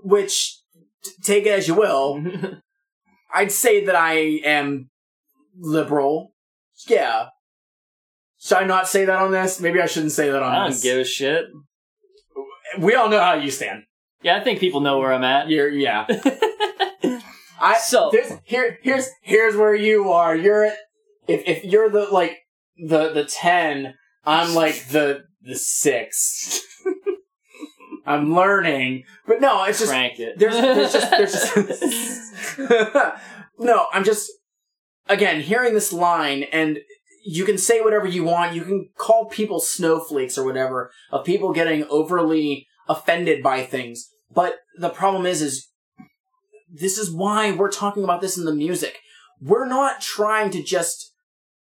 which 0.02 0.58
t- 1.02 1.10
take 1.22 1.46
it 1.46 1.50
as 1.58 1.68
you 1.68 1.74
will. 1.74 2.22
I'd 3.34 3.52
say 3.52 3.84
that 3.86 3.96
I 3.96 4.12
am 4.44 4.90
liberal. 5.58 6.32
Yeah. 6.86 7.28
Should 8.38 8.58
I 8.58 8.64
not 8.64 8.88
say 8.88 9.06
that 9.06 9.18
on 9.18 9.30
this? 9.32 9.60
Maybe 9.60 9.80
I 9.80 9.86
shouldn't 9.86 10.12
say 10.12 10.30
that 10.30 10.42
on 10.42 10.52
I 10.52 10.58
don't 10.64 10.70
this. 10.72 10.82
give 10.82 10.98
a 10.98 11.04
shit. 11.04 11.46
we 12.78 12.94
all 12.94 13.08
know 13.08 13.20
how 13.20 13.34
you 13.34 13.50
stand. 13.50 13.84
Yeah, 14.26 14.38
I 14.38 14.40
think 14.40 14.58
people 14.58 14.80
know 14.80 14.98
where 14.98 15.12
I'm 15.12 15.22
at. 15.22 15.48
You're 15.48 15.68
yeah. 15.68 16.04
I 17.60 17.78
So- 17.78 18.10
there's, 18.10 18.32
here 18.42 18.78
here's 18.82 19.08
here's 19.22 19.54
where 19.54 19.72
you 19.76 20.10
are. 20.10 20.34
You're 20.34 20.64
at- 20.64 20.78
if 21.28 21.42
if 21.46 21.64
you're 21.64 21.88
the 21.88 22.08
like 22.10 22.36
the 22.76 23.12
the 23.12 23.24
ten, 23.24 23.94
I'm 24.24 24.52
like 24.56 24.88
the 24.88 25.22
the 25.42 25.54
six. 25.54 26.60
I'm 28.04 28.34
learning, 28.34 29.04
but 29.28 29.40
no, 29.40 29.62
it's 29.62 29.78
just 29.78 29.92
Cranked 29.92 30.18
it. 30.18 30.40
there's 30.40 30.54
there's 30.56 30.92
just 30.92 31.10
there's 31.12 31.32
just 31.32 32.58
no. 33.60 33.86
I'm 33.92 34.02
just 34.02 34.28
again 35.08 35.40
hearing 35.40 35.74
this 35.74 35.92
line, 35.92 36.42
and 36.52 36.80
you 37.24 37.44
can 37.44 37.58
say 37.58 37.80
whatever 37.80 38.08
you 38.08 38.24
want. 38.24 38.54
You 38.56 38.62
can 38.62 38.88
call 38.98 39.26
people 39.26 39.60
snowflakes 39.60 40.36
or 40.36 40.44
whatever 40.44 40.90
of 41.12 41.24
people 41.24 41.52
getting 41.52 41.84
overly 41.88 42.66
offended 42.88 43.40
by 43.40 43.62
things. 43.64 44.08
But 44.34 44.56
the 44.78 44.90
problem 44.90 45.26
is, 45.26 45.42
is 45.42 45.68
this 46.72 46.98
is 46.98 47.10
why 47.10 47.52
we're 47.52 47.70
talking 47.70 48.04
about 48.04 48.20
this 48.20 48.36
in 48.36 48.44
the 48.44 48.54
music. 48.54 48.98
We're 49.40 49.66
not 49.66 50.00
trying 50.00 50.50
to 50.50 50.62
just 50.62 51.12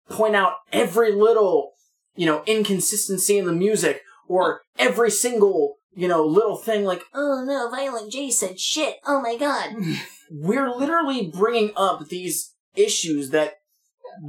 point 0.09 0.37
out 0.37 0.55
every 0.73 1.13
little, 1.13 1.73
you 2.15 2.27
know, 2.27 2.43
inconsistency 2.47 3.39
in 3.39 3.47
the 3.47 3.53
music 3.53 4.03
or 4.29 4.63
every 4.79 5.11
single, 5.11 5.77
you 5.95 6.09
know, 6.09 6.25
little 6.25 6.57
thing 6.57 6.85
like, 6.85 7.03
Oh 7.13 7.45
no, 7.47 7.69
Violent 7.71 8.13
J 8.13 8.31
said 8.31 8.59
shit. 8.59 8.97
Oh 9.07 9.21
my 9.21 9.37
god. 9.37 9.75
we're 10.31 10.71
literally 10.71 11.27
bringing 11.27 11.73
up 11.77 12.09
these 12.09 12.55
issues 12.75 13.31
that 13.31 13.55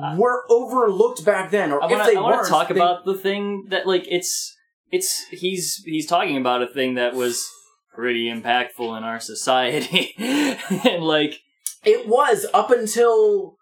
uh, 0.01 0.15
were 0.17 0.43
overlooked 0.49 1.23
back 1.23 1.51
then, 1.51 1.71
or 1.71 1.81
I 1.81 1.85
if 1.85 1.91
want 1.91 2.05
they. 2.05 2.15
I 2.15 2.21
want 2.21 2.43
to 2.43 2.49
talk 2.49 2.67
they- 2.69 2.75
about 2.75 3.05
the 3.05 3.15
thing 3.15 3.65
that 3.69 3.85
like 3.87 4.05
it's 4.09 4.55
it's 4.91 5.25
he's 5.31 5.81
he's 5.85 6.07
talking 6.07 6.37
about 6.37 6.63
a 6.63 6.67
thing 6.67 6.95
that 6.95 7.13
was 7.13 7.47
pretty 7.95 8.31
impactful 8.31 8.97
in 8.97 9.03
our 9.03 9.19
society, 9.19 10.13
and 10.17 11.03
like 11.03 11.41
It 11.83 12.07
was 12.07 12.45
up 12.53 12.71
until 12.71 13.57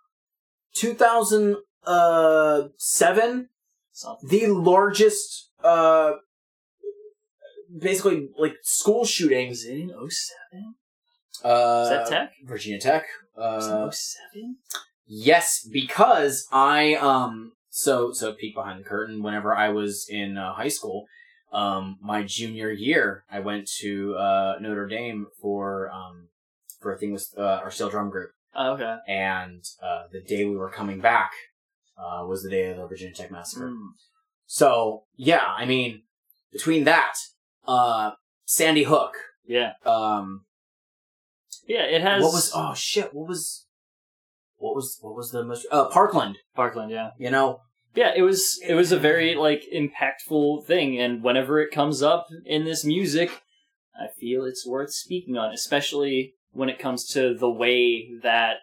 2007 0.76 3.50
something. 3.91 4.30
the 4.30 4.48
largest, 4.48 5.50
uh, 5.63 6.13
basically 7.80 8.30
like 8.38 8.56
school 8.63 9.06
shootings. 9.06 9.65
In 9.65 9.89
07? 9.89 10.76
Uh, 11.43 11.82
Is 11.84 11.89
that 11.89 12.08
Tech? 12.08 12.32
Virginia 12.46 12.80
Tech. 12.80 13.06
Uh, 13.38 13.89
07? 13.91 14.58
Yes, 15.06 15.67
because 15.72 16.48
I 16.52 16.96
um 16.96 17.52
so 17.69 18.12
so 18.13 18.34
peek 18.34 18.56
behind 18.56 18.80
the 18.80 18.84
curtain. 18.88 19.22
Whenever 19.22 19.54
I 19.56 19.69
was 19.69 20.08
in 20.10 20.38
uh, 20.38 20.54
high 20.54 20.69
school, 20.69 21.06
um 21.54 21.98
my 22.02 22.24
junior 22.24 22.72
year, 22.72 23.24
I 23.32 23.39
went 23.39 23.70
to 23.82 24.16
uh 24.16 24.56
Notre 24.60 24.88
Dame 24.88 25.28
for 25.42 25.89
um 25.92 26.30
for 26.82 26.94
a 26.94 26.98
thing 26.98 27.13
with 27.13 27.30
uh, 27.38 27.62
our 27.63 27.72
steel 27.72 27.89
drum 27.89 28.10
group, 28.10 28.32
Oh, 28.56 28.74
okay. 28.74 28.98
and 29.08 29.63
uh 29.82 30.04
the 30.12 30.22
day 30.22 30.46
we 30.46 30.56
were 30.58 30.70
coming 30.70 31.00
back 31.00 31.32
uh 31.98 32.26
was 32.26 32.44
the 32.44 32.50
day 32.50 32.70
of 32.72 32.78
the 32.78 32.88
Virginia 32.88 33.13
Tech 33.13 33.32
massacre. 33.32 33.70
Mm. 33.70 33.89
So 34.46 35.04
yeah, 35.16 35.46
I 35.58 35.66
mean 35.66 36.04
between 36.52 36.84
that, 36.86 37.13
uh 37.68 38.12
Sandy 38.46 38.84
Hook, 38.84 39.13
Yeah, 39.46 39.74
um 39.86 40.46
yeah. 41.68 41.84
It 41.84 42.02
has 42.02 42.22
what 42.24 42.34
was 42.34 42.52
oh 42.54 42.74
shit, 42.76 43.13
what 43.13 43.28
was 43.28 43.66
what 44.58 44.76
was 44.76 44.98
what 45.02 45.16
was 45.16 45.32
the 45.32 45.44
most 45.44 45.66
uh 45.72 45.86
Parkland, 45.86 46.38
Parkland. 46.56 46.92
Yeah, 46.92 47.12
you 47.18 47.30
know. 47.32 47.62
Yeah. 47.95 48.12
It 48.15 48.21
was 48.21 48.60
it 48.67 48.73
was 48.73 48.91
a 48.91 48.99
very 48.99 49.36
like 49.36 49.63
impactful 49.73 50.65
thing, 50.65 50.99
and 50.99 51.23
whenever 51.23 51.60
it 51.60 51.71
comes 51.71 52.01
up 52.01 52.27
in 52.45 52.65
this 52.65 52.84
music, 52.84 53.41
I 53.95 54.08
feel 54.19 54.45
it's 54.45 54.65
worth 54.65 54.93
speaking 54.93 55.38
on, 55.38 55.51
especially 55.53 56.34
when 56.51 56.69
it 56.69 56.79
comes 56.79 57.06
to 57.10 57.34
the 57.34 57.49
way 57.49 58.10
that 58.21 58.58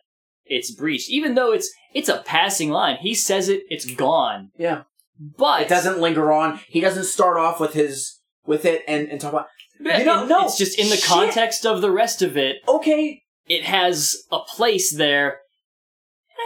it's 0.45 0.71
breached. 0.71 1.11
Even 1.11 1.35
though 1.35 1.53
it's 1.53 1.71
it's 1.95 2.09
a 2.09 2.23
passing 2.27 2.71
line, 2.71 2.97
he 3.01 3.15
says 3.15 3.49
it, 3.49 3.63
it's 3.69 3.85
gone. 3.95 4.51
Yeah. 4.57 4.83
But 5.19 5.63
it 5.63 5.69
doesn't 5.69 6.01
linger 6.01 6.33
on. 6.33 6.61
He 6.69 6.81
doesn't 6.81 7.05
start 7.05 7.37
off 7.37 7.61
with 7.61 7.75
his 7.75 8.21
with 8.47 8.65
it 8.65 8.83
and, 8.89 9.09
and 9.09 9.21
talk 9.21 9.33
about 9.33 9.47
You 9.79 10.05
know, 10.05 10.25
no, 10.27 10.47
it's 10.47 10.57
just 10.59 10.79
in 10.79 10.89
the 10.89 10.97
shit. 10.97 11.05
context 11.05 11.67
of 11.67 11.83
the 11.83 11.91
rest 11.91 12.23
of 12.23 12.37
it. 12.37 12.57
okay. 12.69 13.23
It 13.47 13.65
has 13.65 14.17
a 14.31 14.39
place 14.39 14.95
there, 14.97 15.40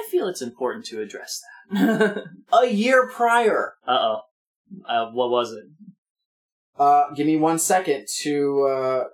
I 0.05 0.11
feel 0.11 0.29
it's 0.29 0.43
important 0.43 0.85
to 0.87 1.01
address 1.01 1.41
that. 1.71 2.25
A 2.53 2.67
year 2.67 3.09
prior. 3.09 3.75
uh 3.87 3.91
oh, 3.91 4.21
uh, 4.89 5.11
what 5.13 5.31
was 5.31 5.53
it? 5.53 5.65
Uh, 6.79 7.11
give 7.15 7.27
me 7.27 7.37
one 7.37 7.59
second 7.59 8.07
to 8.23 8.63
uh 8.65 9.05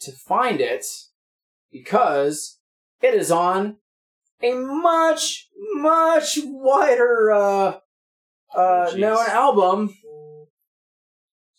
to 0.00 0.12
find 0.12 0.60
it 0.60 0.84
because 1.70 2.58
it 3.00 3.14
is 3.14 3.30
on 3.30 3.76
a 4.42 4.52
much 4.54 5.48
much 5.74 6.38
wider 6.42 7.30
uh 7.30 7.68
uh 8.54 8.90
Oh, 8.92 8.96
known 8.96 9.26
album. 9.28 9.96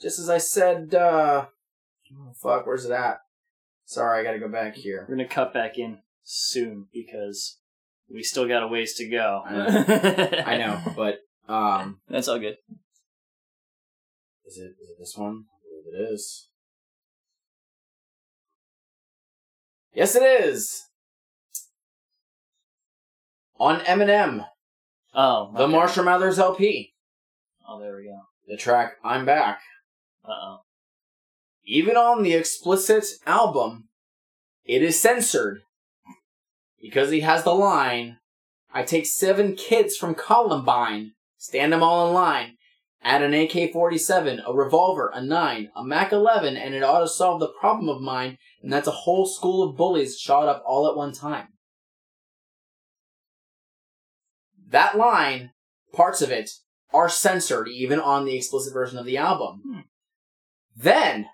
Just 0.02 0.20
as 0.20 0.30
I 0.30 0.38
said, 0.38 0.94
uh, 0.94 1.46
oh, 2.14 2.34
fuck, 2.36 2.68
where's 2.68 2.86
it 2.86 2.92
at? 2.92 3.20
Sorry, 3.86 4.20
I 4.20 4.24
gotta 4.24 4.40
go 4.40 4.50
back 4.50 4.76
here. 4.76 5.06
We're 5.08 5.16
gonna 5.16 5.28
cut 5.28 5.54
back 5.54 5.78
in 5.78 6.00
soon 6.24 6.88
because 6.94 7.60
we 8.12 8.24
still 8.24 8.48
got 8.48 8.64
a 8.64 8.68
ways 8.68 8.94
to 8.96 9.10
go. 9.10 9.42
I 9.46 10.44
I 10.46 10.58
know, 10.58 10.80
but 10.96 11.20
um, 11.52 12.00
That's 12.10 12.28
all 12.28 12.40
good. 12.40 12.56
is 14.46 14.58
it 14.58 14.74
is 14.82 14.90
it 14.90 14.98
this 15.00 15.16
one? 15.18 15.46
I 15.54 15.58
believe 15.64 16.10
it 16.10 16.14
is. 16.14 16.50
Yes, 19.94 20.16
it 20.16 20.24
is. 20.24 20.82
On 23.58 23.80
Eminem, 23.82 24.46
Oh, 25.14 25.52
the 25.56 25.64
okay. 25.64 25.72
Marshall 25.72 26.04
Mathers 26.04 26.38
LP, 26.38 26.94
Oh, 27.68 27.80
there 27.80 27.96
we 27.96 28.04
go. 28.04 28.20
the 28.48 28.58
track 28.58 28.94
"I'm 29.04 29.26
Back." 29.26 29.62
Uh 30.28 30.32
oh. 30.32 30.58
Even 31.64 31.96
on 31.96 32.22
the 32.24 32.34
explicit 32.34 33.06
album, 33.26 33.88
it 34.66 34.84
is 34.84 35.00
censored 35.00 35.62
because 36.86 37.12
he 37.12 37.22
has 37.22 37.44
the 37.44 37.54
line 37.54 38.18
I 38.76 38.84
take 38.84 39.06
seven 39.06 39.56
kids 39.56 39.96
from 39.96 40.16
Columbine, 40.16 41.14
stand 41.38 41.72
them 41.72 41.82
all 41.82 42.10
in 42.10 42.14
line, 42.14 42.58
add 43.02 43.24
an 43.24 43.34
AK 43.34 43.72
47, 43.72 44.42
a 44.46 44.54
revolver, 44.54 45.10
a 45.14 45.24
9, 45.24 45.72
a 45.74 45.84
Mac 45.86 46.12
11, 46.12 46.58
and 46.58 46.76
it 46.76 46.84
ought 46.84 47.00
to 47.00 47.08
solve 47.08 47.40
the 47.40 47.54
problem 47.58 47.88
of 47.88 48.02
mine, 48.02 48.38
and 48.62 48.74
that's 48.74 48.90
a 48.90 48.92
whole 48.92 49.26
school 49.26 49.64
of 49.64 49.78
bullies 49.78 50.20
shot 50.20 50.50
up 50.50 50.62
all 50.68 50.90
at 50.90 50.98
one 50.98 51.14
time. 51.14 51.48
That 54.68 54.98
line, 54.98 55.52
parts 55.94 56.22
of 56.22 56.30
it, 56.30 56.50
are 56.94 57.08
censored 57.08 57.70
even 57.70 58.02
on 58.02 58.26
the 58.26 58.36
explicit 58.36 58.74
version 58.74 59.00
of 59.00 59.06
the 59.06 59.16
album. 59.16 59.62
Hmm. 59.66 59.80
Then, 60.76 61.28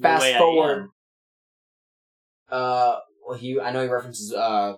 fast 0.00 0.24
I 0.26 0.38
forward. 0.38 0.90
Uh, 2.48 2.98
well, 3.30 3.38
he 3.38 3.60
I 3.60 3.70
know 3.70 3.82
he 3.82 3.88
references 3.88 4.32
uh 4.34 4.74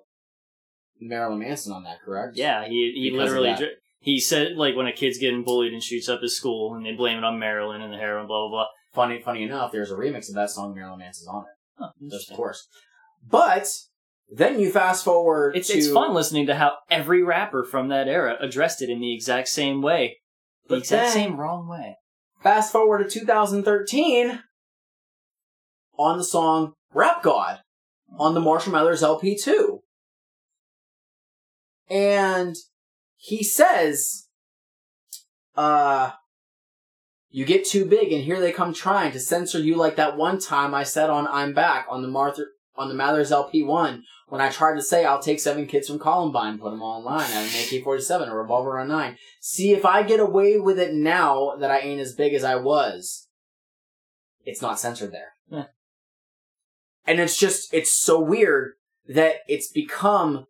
Marilyn 1.01 1.39
Manson 1.41 1.73
on 1.73 1.85
that, 1.85 2.03
correct? 2.05 2.37
Yeah, 2.37 2.67
he 2.67 2.93
he 2.95 3.11
Because 3.11 3.31
literally 3.31 3.55
dr- 3.57 3.71
he 4.01 4.21
said 4.21 4.57
like 4.57 4.77
when 4.77 4.87
a 4.87 4.93
kid's 4.93 5.19
getting 5.19 5.43
bullied 5.43 5.73
and 5.73 5.83
shoots 5.83 6.09
up 6.09 6.21
his 6.21 6.37
school 6.37 6.75
and 6.75 6.85
they 6.85 6.93
blame 6.93 7.19
it 7.19 7.25
on 7.25 7.39
Marilyn 7.39 7.81
and 7.81 7.93
the 7.93 7.97
heroin, 7.97 8.27
blah 8.27 8.49
blah 8.49 8.51
blah. 8.51 8.67
Funny, 8.93 9.23
funny 9.23 9.43
enough, 9.43 9.73
there's 9.73 9.91
a 9.91 9.95
remix 9.97 10.29
of 10.29 10.35
that 10.35 10.51
song. 10.51 10.75
Marilyn 10.75 10.99
Manson's 10.99 11.29
on 11.29 11.45
it, 11.45 11.57
Huh, 11.79 11.91
just 12.11 12.31
of 12.31 12.37
course. 12.37 12.69
But 13.27 13.67
then 14.31 14.61
you 14.61 14.71
fast 14.71 15.03
forward. 15.05 15.57
It's 15.57 15.69
to, 15.69 15.79
it's 15.79 15.91
fun 15.91 16.13
listening 16.13 16.47
to 16.49 16.55
how 16.55 16.73
every 16.91 17.23
rapper 17.23 17.65
from 17.65 17.89
that 17.89 18.07
era 18.07 18.37
addressed 18.41 18.83
it 18.83 18.91
in 18.91 19.01
the 19.01 19.15
exact 19.15 19.49
same 19.49 19.81
way, 19.81 20.19
the 20.69 20.75
But 20.75 20.79
exact 20.81 21.05
then- 21.05 21.13
same 21.13 21.41
wrong 21.41 21.69
way. 21.69 21.97
Fast 22.43 22.71
forward 22.73 22.99
to 22.99 23.09
2013 23.09 24.43
on 25.99 26.19
the 26.19 26.25
song 26.25 26.75
"Rap 26.93 27.23
God" 27.23 27.61
on 28.19 28.35
the 28.35 28.41
Marshall 28.41 28.73
Mathers 28.73 29.03
LP 29.03 29.37
two, 29.37 29.83
and 31.89 32.57
he 33.17 33.43
says, 33.43 34.29
"Uh." 35.57 36.13
You 37.35 37.47
get 37.47 37.65
too 37.65 37.87
big, 37.87 38.13
and 38.13 38.23
here 38.23 38.39
they 38.41 38.53
come 38.53 38.75
trying 38.75 39.11
to 39.13 39.19
censor 39.19 39.59
you 39.59 39.75
like 39.75 39.97
that 39.97 40.19
one 40.19 40.39
time 40.39 40.75
I 40.75 40.83
said 40.83 41.09
on 41.09 41.27
"I'm 41.27 41.55
Back" 41.55 41.87
on 41.89 42.03
the 42.03 42.09
Martha 42.09 42.43
on 42.77 42.91
the 42.91 42.95
Mathers 42.95 43.33
LP 43.33 43.63
one 43.63 44.05
when 44.29 44.41
I 44.41 44.51
tried 44.51 44.77
to 44.77 44.83
say 44.83 45.05
I'll 45.05 45.21
take 45.21 45.41
seven 45.41 45.67
kids 45.67 45.89
from 45.89 45.99
Columbine, 45.99 46.59
put 46.59 46.71
them 46.71 46.83
all 46.83 46.99
in 46.99 47.05
line, 47.05 47.31
have 47.31 47.45
an 47.45 47.77
AK 47.77 47.85
forty 47.85 48.03
seven, 48.03 48.29
a 48.29 48.37
revolver, 48.37 48.79
a 48.79 48.85
nine. 48.87 49.17
See 49.41 49.73
if 49.73 49.85
I 49.85 50.03
get 50.03 50.21
away 50.21 50.59
with 50.59 50.79
it 50.79 50.95
now 50.95 51.57
that 51.57 51.71
I 51.71 51.79
ain't 51.81 52.01
as 52.01 52.15
big 52.15 52.35
as 52.35 52.45
I 52.45 52.57
was. 52.57 53.29
It's 54.45 54.63
not 54.63 54.81
censored 54.81 55.13
there, 55.13 55.33
Yeah. 55.51 55.65
And 57.07 57.21
it's 57.21 57.37
just 57.39 57.73
it's 57.75 57.93
so 57.93 58.21
weird 58.21 58.73
that 59.09 59.37
it's 59.49 59.71
become 59.71 60.47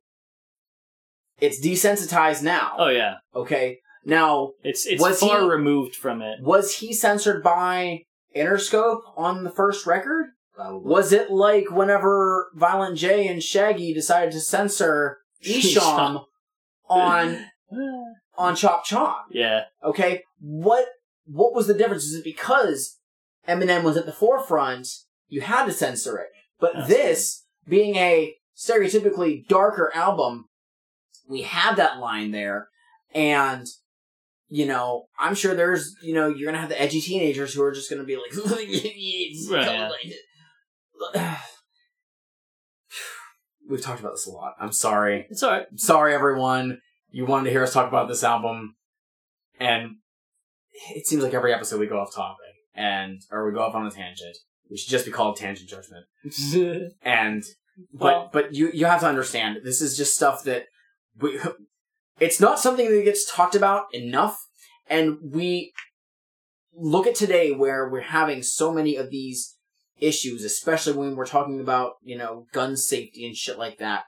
it's 1.40 1.64
desensitized 1.64 2.42
now. 2.42 2.72
Oh 2.78 2.88
yeah, 2.88 3.14
Okay, 3.34 3.78
now 4.04 4.52
it's 4.62 4.86
it's 4.86 5.02
Was 5.02 5.20
far 5.20 5.40
he- 5.42 5.48
removed 5.48 5.94
from 5.96 6.22
it. 6.22 6.38
was 6.42 6.76
he 6.76 6.92
censored 6.92 7.42
by 7.42 8.02
Interscope 8.36 9.00
on 9.16 9.44
the 9.44 9.50
first 9.50 9.86
record? 9.86 10.26
Probably. 10.54 10.88
Was 10.90 11.12
it 11.12 11.30
like 11.30 11.70
whenever 11.70 12.50
Violent 12.54 12.96
J 12.98 13.26
and 13.26 13.42
Shaggy 13.42 13.94
decided 13.94 14.32
to 14.32 14.40
censor 14.40 15.18
Esham 15.44 16.24
on 16.88 17.46
on 18.36 18.54
Chop 18.56 18.84
Chop? 18.84 19.26
yeah, 19.30 19.62
Okay, 19.82 20.22
what 20.40 20.86
what 21.24 21.54
was 21.54 21.66
the 21.66 21.74
difference? 21.74 22.04
Is 22.04 22.14
it 22.14 22.24
because 22.24 22.98
Eminem 23.48 23.82
was 23.82 23.96
at 23.96 24.06
the 24.06 24.12
forefront, 24.12 24.86
you 25.28 25.40
had 25.40 25.64
to 25.66 25.72
censor 25.72 26.18
it? 26.18 26.28
But 26.62 26.74
That's 26.74 26.88
this 26.88 27.44
being 27.68 27.96
a 27.96 28.36
stereotypically 28.56 29.48
darker 29.48 29.90
album, 29.96 30.46
we 31.28 31.42
have 31.42 31.76
that 31.76 31.98
line 31.98 32.30
there, 32.30 32.68
and 33.12 33.66
you 34.48 34.66
know, 34.66 35.06
I'm 35.18 35.34
sure 35.34 35.56
there's 35.56 35.96
you 36.04 36.14
know 36.14 36.28
you're 36.28 36.46
gonna 36.46 36.60
have 36.60 36.68
the 36.68 36.80
edgy 36.80 37.00
teenagers 37.00 37.52
who 37.52 37.64
are 37.64 37.72
just 37.72 37.90
gonna 37.90 38.04
be 38.04 38.16
like, 38.16 38.32
Right. 39.50 39.90
We've 43.68 43.82
talked 43.82 43.98
about 44.00 44.12
this 44.12 44.26
a 44.26 44.30
lot. 44.30 44.54
I'm 44.60 44.72
sorry 44.72 45.26
it's 45.30 45.42
alright. 45.42 45.66
sorry 45.74 46.14
everyone 46.14 46.80
you 47.10 47.26
wanted 47.26 47.46
to 47.46 47.50
hear 47.50 47.64
us 47.64 47.72
talk 47.72 47.88
about 47.88 48.06
this 48.06 48.22
album 48.22 48.76
and 49.58 49.96
it 50.94 51.06
seems 51.08 51.24
like 51.24 51.34
every 51.34 51.52
episode 51.52 51.80
we 51.80 51.86
go 51.86 51.98
off 51.98 52.14
topic 52.14 52.54
and 52.74 53.20
or 53.32 53.46
we 53.46 53.52
go 53.52 53.62
off 53.62 53.74
on 53.74 53.86
a 53.86 53.90
tangent 53.90 54.36
we 54.72 54.78
should 54.78 54.90
just 54.90 55.04
be 55.04 55.12
called 55.12 55.36
tangent 55.36 55.68
judgment. 55.68 56.06
And 57.02 57.44
but 57.92 58.04
Well- 58.04 58.30
but 58.32 58.54
you 58.54 58.70
you 58.72 58.86
have 58.86 59.00
to 59.00 59.06
understand 59.06 59.58
this 59.62 59.80
is 59.80 59.96
just 59.96 60.14
stuff 60.16 60.42
that 60.44 60.64
we 61.20 61.38
it's 62.20 62.40
not 62.40 62.58
something 62.58 62.90
that 62.90 63.04
gets 63.04 63.30
talked 63.30 63.54
about 63.54 63.84
enough. 63.92 64.38
And 64.88 65.18
we 65.22 65.72
look 66.74 67.06
at 67.06 67.14
today 67.14 67.52
where 67.52 67.88
we're 67.88 68.00
having 68.00 68.42
so 68.42 68.72
many 68.72 68.96
of 68.96 69.10
these 69.10 69.58
issues 69.98 70.42
especially 70.42 70.94
when 70.94 71.14
we're 71.14 71.26
talking 71.26 71.60
about 71.60 71.92
you 72.02 72.16
know 72.18 72.46
gun 72.52 72.76
safety 72.76 73.26
and 73.26 73.36
shit 73.36 73.58
like 73.58 73.78
that. 73.78 74.04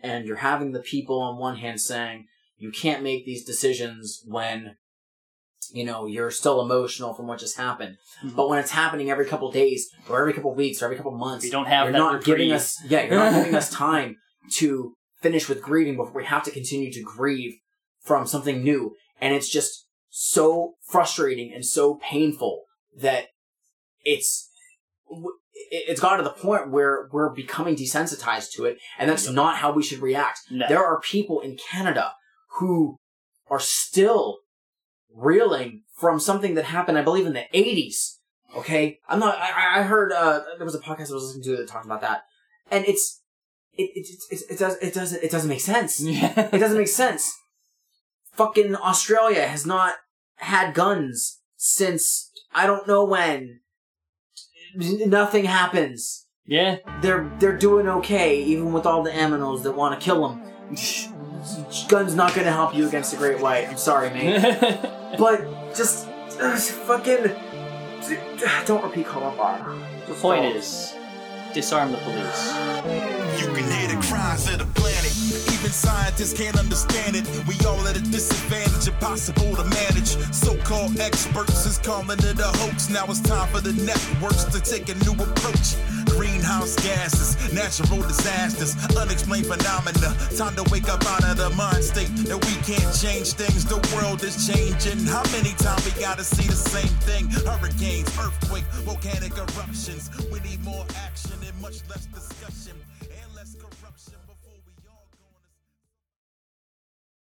And 0.00 0.26
you're 0.26 0.36
having 0.36 0.72
the 0.72 0.80
people 0.80 1.20
on 1.20 1.38
one 1.38 1.56
hand 1.56 1.80
saying 1.80 2.26
you 2.56 2.70
can't 2.72 3.02
make 3.04 3.24
these 3.24 3.44
decisions 3.44 4.22
when 4.26 4.76
you 5.72 5.84
know 5.84 6.06
you're 6.06 6.30
still 6.30 6.60
emotional 6.60 7.14
from 7.14 7.26
what 7.26 7.38
just 7.38 7.56
happened. 7.56 7.96
Mhm. 8.24 8.34
but 8.36 8.48
when 8.48 8.58
it's 8.58 8.70
happening 8.70 9.10
every 9.10 9.26
couple 9.26 9.50
days 9.50 9.88
or 10.08 10.20
every 10.20 10.32
couple 10.32 10.54
weeks 10.54 10.80
or 10.82 10.86
every 10.86 10.96
couple 10.96 11.12
months 11.12 11.44
you 11.44 11.50
don't 11.50 11.66
have 11.66 11.84
you're 11.84 11.92
that 11.92 11.98
not 11.98 12.24
giving 12.24 12.52
us 12.52 12.78
yeah 12.88 13.02
you're 13.02 13.14
not 13.14 13.32
giving 13.32 13.54
us 13.54 13.70
time 13.86 14.16
to 14.52 14.94
finish 15.20 15.48
with 15.48 15.60
grieving 15.62 15.96
before 15.96 16.12
we 16.14 16.24
have 16.24 16.42
to 16.44 16.50
continue 16.50 16.92
to 16.92 17.02
grieve 17.02 17.54
from 18.00 18.26
something 18.26 18.62
new. 18.62 18.94
And 19.20 19.34
it's 19.34 19.48
just 19.48 19.86
so 20.08 20.74
frustrating 20.86 21.52
and 21.52 21.64
so 21.64 21.96
painful 21.96 22.62
that 22.96 23.26
it's 24.04 24.48
it's 25.70 26.00
got 26.00 26.16
to 26.16 26.22
the 26.22 26.30
point 26.30 26.70
where 26.70 27.08
we're 27.12 27.34
becoming 27.34 27.74
desensitized 27.76 28.52
to 28.52 28.64
it 28.64 28.78
and 28.98 29.10
that's 29.10 29.28
not 29.28 29.56
how 29.56 29.72
we 29.72 29.82
should 29.82 29.98
react. 30.00 30.40
No. 30.50 30.66
there 30.68 30.84
are 30.84 31.00
people 31.00 31.40
in 31.40 31.56
canada 31.70 32.12
who 32.58 32.96
are 33.50 33.60
still 33.60 34.38
reeling 35.14 35.82
from 35.96 36.18
something 36.20 36.54
that 36.54 36.64
happened 36.66 36.98
i 36.98 37.02
believe 37.02 37.26
in 37.26 37.32
the 37.32 37.44
80s 37.54 38.16
okay? 38.56 38.98
I'm 39.08 39.18
not 39.20 39.36
i, 39.38 39.80
I- 39.80 39.82
heard 39.82 40.12
uh 40.12 40.40
there 40.56 40.64
was 40.64 40.74
a 40.74 40.80
podcast 40.80 41.10
i 41.10 41.14
was 41.14 41.24
listening 41.24 41.44
to 41.44 41.56
that 41.56 41.68
talked 41.68 41.84
about 41.86 42.00
that. 42.00 42.22
And 42.70 42.84
it's 42.86 43.22
it 43.74 43.90
it, 43.94 44.06
it, 44.30 44.40
it 44.50 44.58
does 44.58 44.76
it 44.76 44.94
doesn't 44.94 45.22
it 45.22 45.30
doesn't 45.30 45.48
make 45.48 45.60
sense. 45.60 46.00
Yeah. 46.04 46.48
it 46.52 46.58
doesn't 46.58 46.78
make 46.78 46.88
sense. 46.88 47.30
Fucking 48.32 48.74
australia 48.76 49.46
has 49.46 49.66
not 49.66 49.94
had 50.36 50.72
guns 50.74 51.40
since 51.56 52.30
i 52.54 52.66
don't 52.66 52.86
know 52.88 53.04
when. 53.04 53.60
Nothing 54.74 55.44
happens. 55.44 56.26
Yeah. 56.46 56.76
they're 57.02 57.30
they're 57.38 57.56
doing 57.58 57.86
okay 57.88 58.42
even 58.42 58.72
with 58.72 58.86
all 58.86 59.02
the 59.02 59.10
aminos 59.10 59.62
that 59.64 59.72
want 59.76 59.98
to 59.98 60.04
kill 60.04 60.26
them 60.28 60.42
guns 61.88 62.14
not 62.14 62.34
gonna 62.34 62.52
help 62.52 62.74
you 62.74 62.86
against 62.86 63.10
the 63.12 63.16
great 63.16 63.40
white 63.40 63.68
i'm 63.68 63.76
sorry 63.76 64.10
mate 64.10 64.40
but 65.18 65.74
just 65.74 66.08
uh, 66.40 66.56
fucking 66.56 67.34
don't 68.66 68.82
repeat 68.82 69.06
Columbine. 69.06 69.62
the 70.06 70.14
point 70.14 70.44
is, 70.44 70.94
disarm 71.52 71.92
the 71.92 71.98
police. 71.98 72.54
You 73.40 73.46
can 73.52 73.70
hear 73.70 73.88
the 73.88 74.00
cries 74.06 74.48
of 74.48 74.58
the 74.58 74.66
planet. 74.80 75.12
Even 75.52 75.70
scientists 75.70 76.32
can't 76.32 76.58
understand 76.58 77.16
it. 77.16 77.26
We 77.46 77.54
all 77.66 77.80
at 77.86 77.96
a 77.96 78.00
disadvantage, 78.00 78.88
impossible 78.88 79.56
to 79.56 79.64
manage. 79.64 80.16
So-called 80.32 80.98
experts 81.00 81.66
is 81.66 81.78
calling 81.78 82.18
it 82.18 82.38
a 82.38 82.50
hoax. 82.58 82.88
Now 82.90 83.04
it's 83.06 83.20
time 83.20 83.48
for 83.48 83.60
the 83.60 83.72
networks 83.72 84.44
to 84.44 84.60
take 84.60 84.88
a 84.88 84.94
new 85.04 85.12
approach. 85.12 85.76
Greenhouse 86.48 86.76
gases, 86.76 87.52
natural 87.52 88.00
disasters, 88.08 88.74
unexplained 88.96 89.44
phenomena. 89.44 90.16
Time 90.34 90.56
to 90.56 90.64
wake 90.72 90.88
up 90.88 91.04
out 91.04 91.22
of 91.22 91.36
the 91.36 91.50
mind 91.50 91.84
state 91.84 92.08
that 92.24 92.40
we 92.40 92.54
can't 92.64 92.88
change 92.96 93.34
things. 93.34 93.66
The 93.66 93.76
world 93.94 94.24
is 94.24 94.48
changing. 94.48 95.04
How 95.04 95.22
many 95.30 95.52
times 95.60 95.84
we 95.84 95.92
gotta 96.00 96.24
see 96.24 96.48
the 96.48 96.56
same 96.56 96.88
thing? 97.04 97.28
Hurricanes, 97.44 98.08
earthquake, 98.18 98.64
volcanic 98.88 99.36
eruptions. 99.36 100.08
We 100.32 100.40
need 100.40 100.64
more 100.64 100.86
action 100.96 101.36
and 101.46 101.60
much 101.60 101.84
less 101.90 102.06
discussion. 102.06 102.67